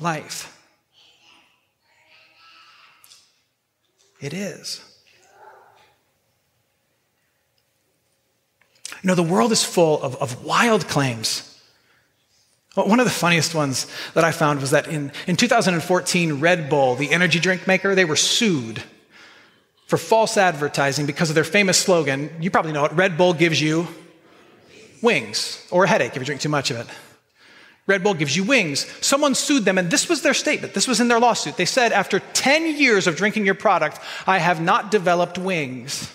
life. 0.00 0.52
It 4.20 4.32
is. 4.32 4.82
You 9.02 9.08
know, 9.08 9.14
the 9.14 9.22
world 9.22 9.52
is 9.52 9.62
full 9.62 10.02
of, 10.02 10.16
of 10.16 10.44
wild 10.44 10.88
claims 10.88 11.55
one 12.84 13.00
of 13.00 13.06
the 13.06 13.12
funniest 13.12 13.54
ones 13.54 13.86
that 14.14 14.24
I 14.24 14.32
found 14.32 14.60
was 14.60 14.70
that 14.70 14.86
in, 14.86 15.10
in 15.26 15.36
2014, 15.36 16.40
Red 16.40 16.68
Bull, 16.68 16.94
the 16.94 17.10
energy 17.10 17.40
drink 17.40 17.66
maker, 17.66 17.94
they 17.94 18.04
were 18.04 18.16
sued 18.16 18.82
for 19.86 19.96
false 19.96 20.36
advertising 20.36 21.06
because 21.06 21.30
of 21.30 21.34
their 21.34 21.44
famous 21.44 21.78
slogan. 21.78 22.30
You 22.40 22.50
probably 22.50 22.72
know 22.72 22.84
it 22.84 22.92
Red 22.92 23.16
Bull 23.16 23.32
gives 23.32 23.60
you 23.60 23.88
wings 25.00 25.66
or 25.70 25.84
a 25.84 25.88
headache 25.88 26.12
if 26.12 26.18
you 26.18 26.24
drink 26.24 26.40
too 26.40 26.48
much 26.48 26.70
of 26.70 26.76
it. 26.76 26.86
Red 27.86 28.02
Bull 28.02 28.14
gives 28.14 28.36
you 28.36 28.42
wings. 28.42 28.84
Someone 29.00 29.34
sued 29.36 29.64
them, 29.64 29.78
and 29.78 29.90
this 29.90 30.08
was 30.08 30.22
their 30.22 30.34
statement. 30.34 30.74
This 30.74 30.88
was 30.88 31.00
in 31.00 31.06
their 31.06 31.20
lawsuit. 31.20 31.56
They 31.56 31.64
said, 31.64 31.92
After 31.92 32.18
10 32.18 32.76
years 32.76 33.06
of 33.06 33.16
drinking 33.16 33.46
your 33.46 33.54
product, 33.54 34.00
I 34.26 34.38
have 34.38 34.60
not 34.60 34.90
developed 34.90 35.38
wings, 35.38 36.12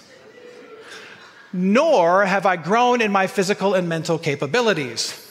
nor 1.53 2.25
have 2.25 2.45
I 2.45 2.57
grown 2.57 2.99
in 2.99 3.11
my 3.11 3.25
physical 3.27 3.73
and 3.73 3.87
mental 3.87 4.19
capabilities. 4.19 5.30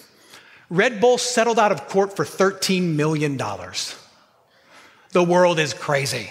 Red 0.70 1.00
Bull 1.00 1.18
settled 1.18 1.58
out 1.58 1.72
of 1.72 1.88
court 1.88 2.14
for 2.14 2.24
$13 2.24 2.94
million. 2.94 3.36
The 3.36 5.24
world 5.24 5.58
is 5.58 5.74
crazy. 5.74 6.30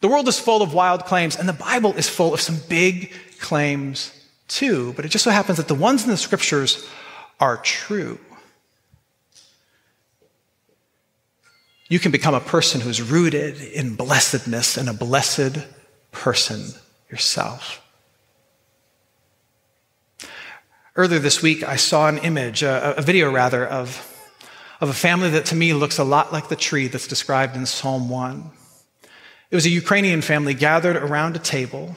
The 0.00 0.08
world 0.08 0.26
is 0.26 0.38
full 0.38 0.62
of 0.62 0.74
wild 0.74 1.04
claims, 1.04 1.36
and 1.36 1.48
the 1.48 1.52
Bible 1.52 1.94
is 1.94 2.08
full 2.08 2.34
of 2.34 2.40
some 2.40 2.58
big 2.68 3.12
claims 3.38 4.12
too. 4.48 4.92
But 4.94 5.04
it 5.04 5.08
just 5.08 5.22
so 5.22 5.30
happens 5.30 5.58
that 5.58 5.68
the 5.68 5.74
ones 5.74 6.02
in 6.02 6.10
the 6.10 6.16
scriptures 6.16 6.84
are 7.38 7.58
true. 7.58 8.18
You 11.88 11.98
can 11.98 12.10
become 12.10 12.34
a 12.34 12.40
person 12.40 12.80
who's 12.80 13.02
rooted 13.02 13.60
in 13.60 13.94
blessedness 13.94 14.76
and 14.76 14.88
a 14.88 14.94
blessed 14.94 15.58
person 16.10 16.72
yourself. 17.10 17.81
Earlier 20.94 21.20
this 21.20 21.40
week, 21.40 21.62
I 21.62 21.76
saw 21.76 22.08
an 22.08 22.18
image, 22.18 22.62
a, 22.62 22.98
a 22.98 23.02
video 23.02 23.32
rather, 23.32 23.66
of, 23.66 23.88
of 24.78 24.90
a 24.90 24.94
family 24.94 25.30
that 25.30 25.46
to 25.46 25.54
me 25.54 25.72
looks 25.72 25.96
a 25.96 26.04
lot 26.04 26.34
like 26.34 26.48
the 26.48 26.56
tree 26.56 26.86
that's 26.86 27.06
described 27.06 27.56
in 27.56 27.64
Psalm 27.64 28.10
1. 28.10 28.50
It 29.50 29.54
was 29.54 29.64
a 29.64 29.70
Ukrainian 29.70 30.20
family 30.20 30.52
gathered 30.52 30.96
around 30.96 31.34
a 31.34 31.38
table, 31.38 31.94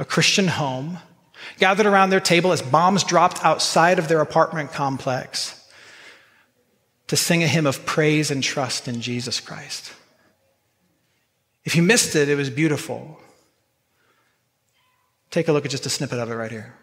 a 0.00 0.04
Christian 0.04 0.48
home, 0.48 0.98
gathered 1.58 1.86
around 1.86 2.10
their 2.10 2.18
table 2.18 2.50
as 2.50 2.62
bombs 2.62 3.04
dropped 3.04 3.44
outside 3.44 4.00
of 4.00 4.08
their 4.08 4.20
apartment 4.20 4.72
complex 4.72 5.64
to 7.06 7.16
sing 7.16 7.44
a 7.44 7.48
hymn 7.48 7.66
of 7.66 7.86
praise 7.86 8.32
and 8.32 8.42
trust 8.42 8.88
in 8.88 9.00
Jesus 9.00 9.38
Christ. 9.38 9.92
If 11.64 11.76
you 11.76 11.82
missed 11.82 12.16
it, 12.16 12.28
it 12.28 12.34
was 12.34 12.50
beautiful. 12.50 13.20
Take 15.30 15.46
a 15.46 15.52
look 15.52 15.64
at 15.64 15.70
just 15.70 15.86
a 15.86 15.90
snippet 15.90 16.18
of 16.18 16.28
it 16.28 16.34
right 16.34 16.50
here. 16.50 16.74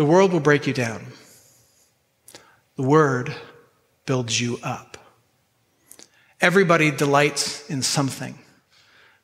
The 0.00 0.06
world 0.06 0.32
will 0.32 0.40
break 0.40 0.66
you 0.66 0.72
down. 0.72 1.04
The 2.76 2.82
word 2.82 3.34
builds 4.06 4.40
you 4.40 4.58
up. 4.62 4.96
Everybody 6.40 6.90
delights 6.90 7.68
in 7.68 7.82
something. 7.82 8.38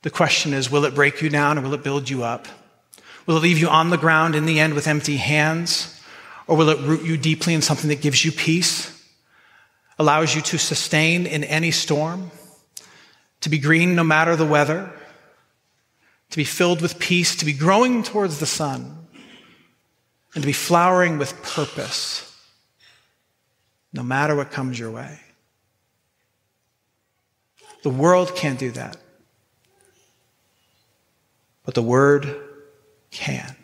The 0.03 0.11
question 0.11 0.53
is 0.53 0.71
will 0.71 0.85
it 0.85 0.95
break 0.95 1.23
you 1.23 1.31
down 1.31 1.57
or 1.57 1.63
will 1.63 1.73
it 1.73 1.83
build 1.83 2.11
you 2.11 2.25
up? 2.25 2.47
Will 3.25 3.39
it 3.39 3.43
leave 3.43 3.57
you 3.57 3.71
on 3.71 3.89
the 3.89 3.97
ground 3.97 4.35
in 4.35 4.45
the 4.45 4.61
end 4.61 4.75
with 4.75 4.87
empty 4.87 5.17
hands? 5.17 5.99
Or 6.47 6.59
will 6.59 6.69
it 6.69 6.81
root 6.81 7.05
you 7.05 7.17
deeply 7.17 7.55
in 7.55 7.63
something 7.63 7.89
that 7.89 8.03
gives 8.03 8.23
you 8.23 8.31
peace, 8.31 9.03
allows 9.99 10.35
you 10.35 10.43
to 10.43 10.59
sustain 10.59 11.25
in 11.25 11.43
any 11.43 11.71
storm, 11.71 12.31
to 13.41 13.49
be 13.49 13.57
green 13.57 13.95
no 13.95 14.05
matter 14.05 14.37
the 14.37 14.45
weather, 14.45 14.93
to 16.29 16.37
be 16.37 16.45
filled 16.45 16.83
with 16.83 16.99
peace, 16.99 17.35
to 17.37 17.47
be 17.47 17.55
growing 17.55 18.03
towards 18.03 18.41
the 18.41 18.47
sun? 18.47 19.06
And 20.37 20.43
to 20.43 20.47
be 20.47 20.53
flowering 20.53 21.17
with 21.17 21.43
purpose, 21.43 22.31
no 23.95 24.03
matter 24.03 24.37
what 24.37 24.51
comes 24.51 24.79
your 24.79 24.91
way. 24.91 25.19
The 27.83 27.89
world 27.89 28.37
can't 28.37 28.59
do 28.59 28.71
that, 28.73 28.99
but 31.65 31.73
the 31.73 31.81
Word 31.81 32.37
can. 33.11 33.57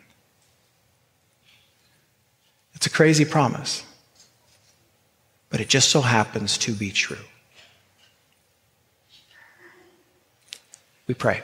It's 2.73 2.87
a 2.87 2.89
crazy 2.89 3.23
promise, 3.23 3.85
but 5.51 5.61
it 5.61 5.69
just 5.69 5.89
so 5.89 6.01
happens 6.01 6.57
to 6.57 6.73
be 6.73 6.89
true. 6.89 7.17
We 11.05 11.13
pray. 11.13 11.43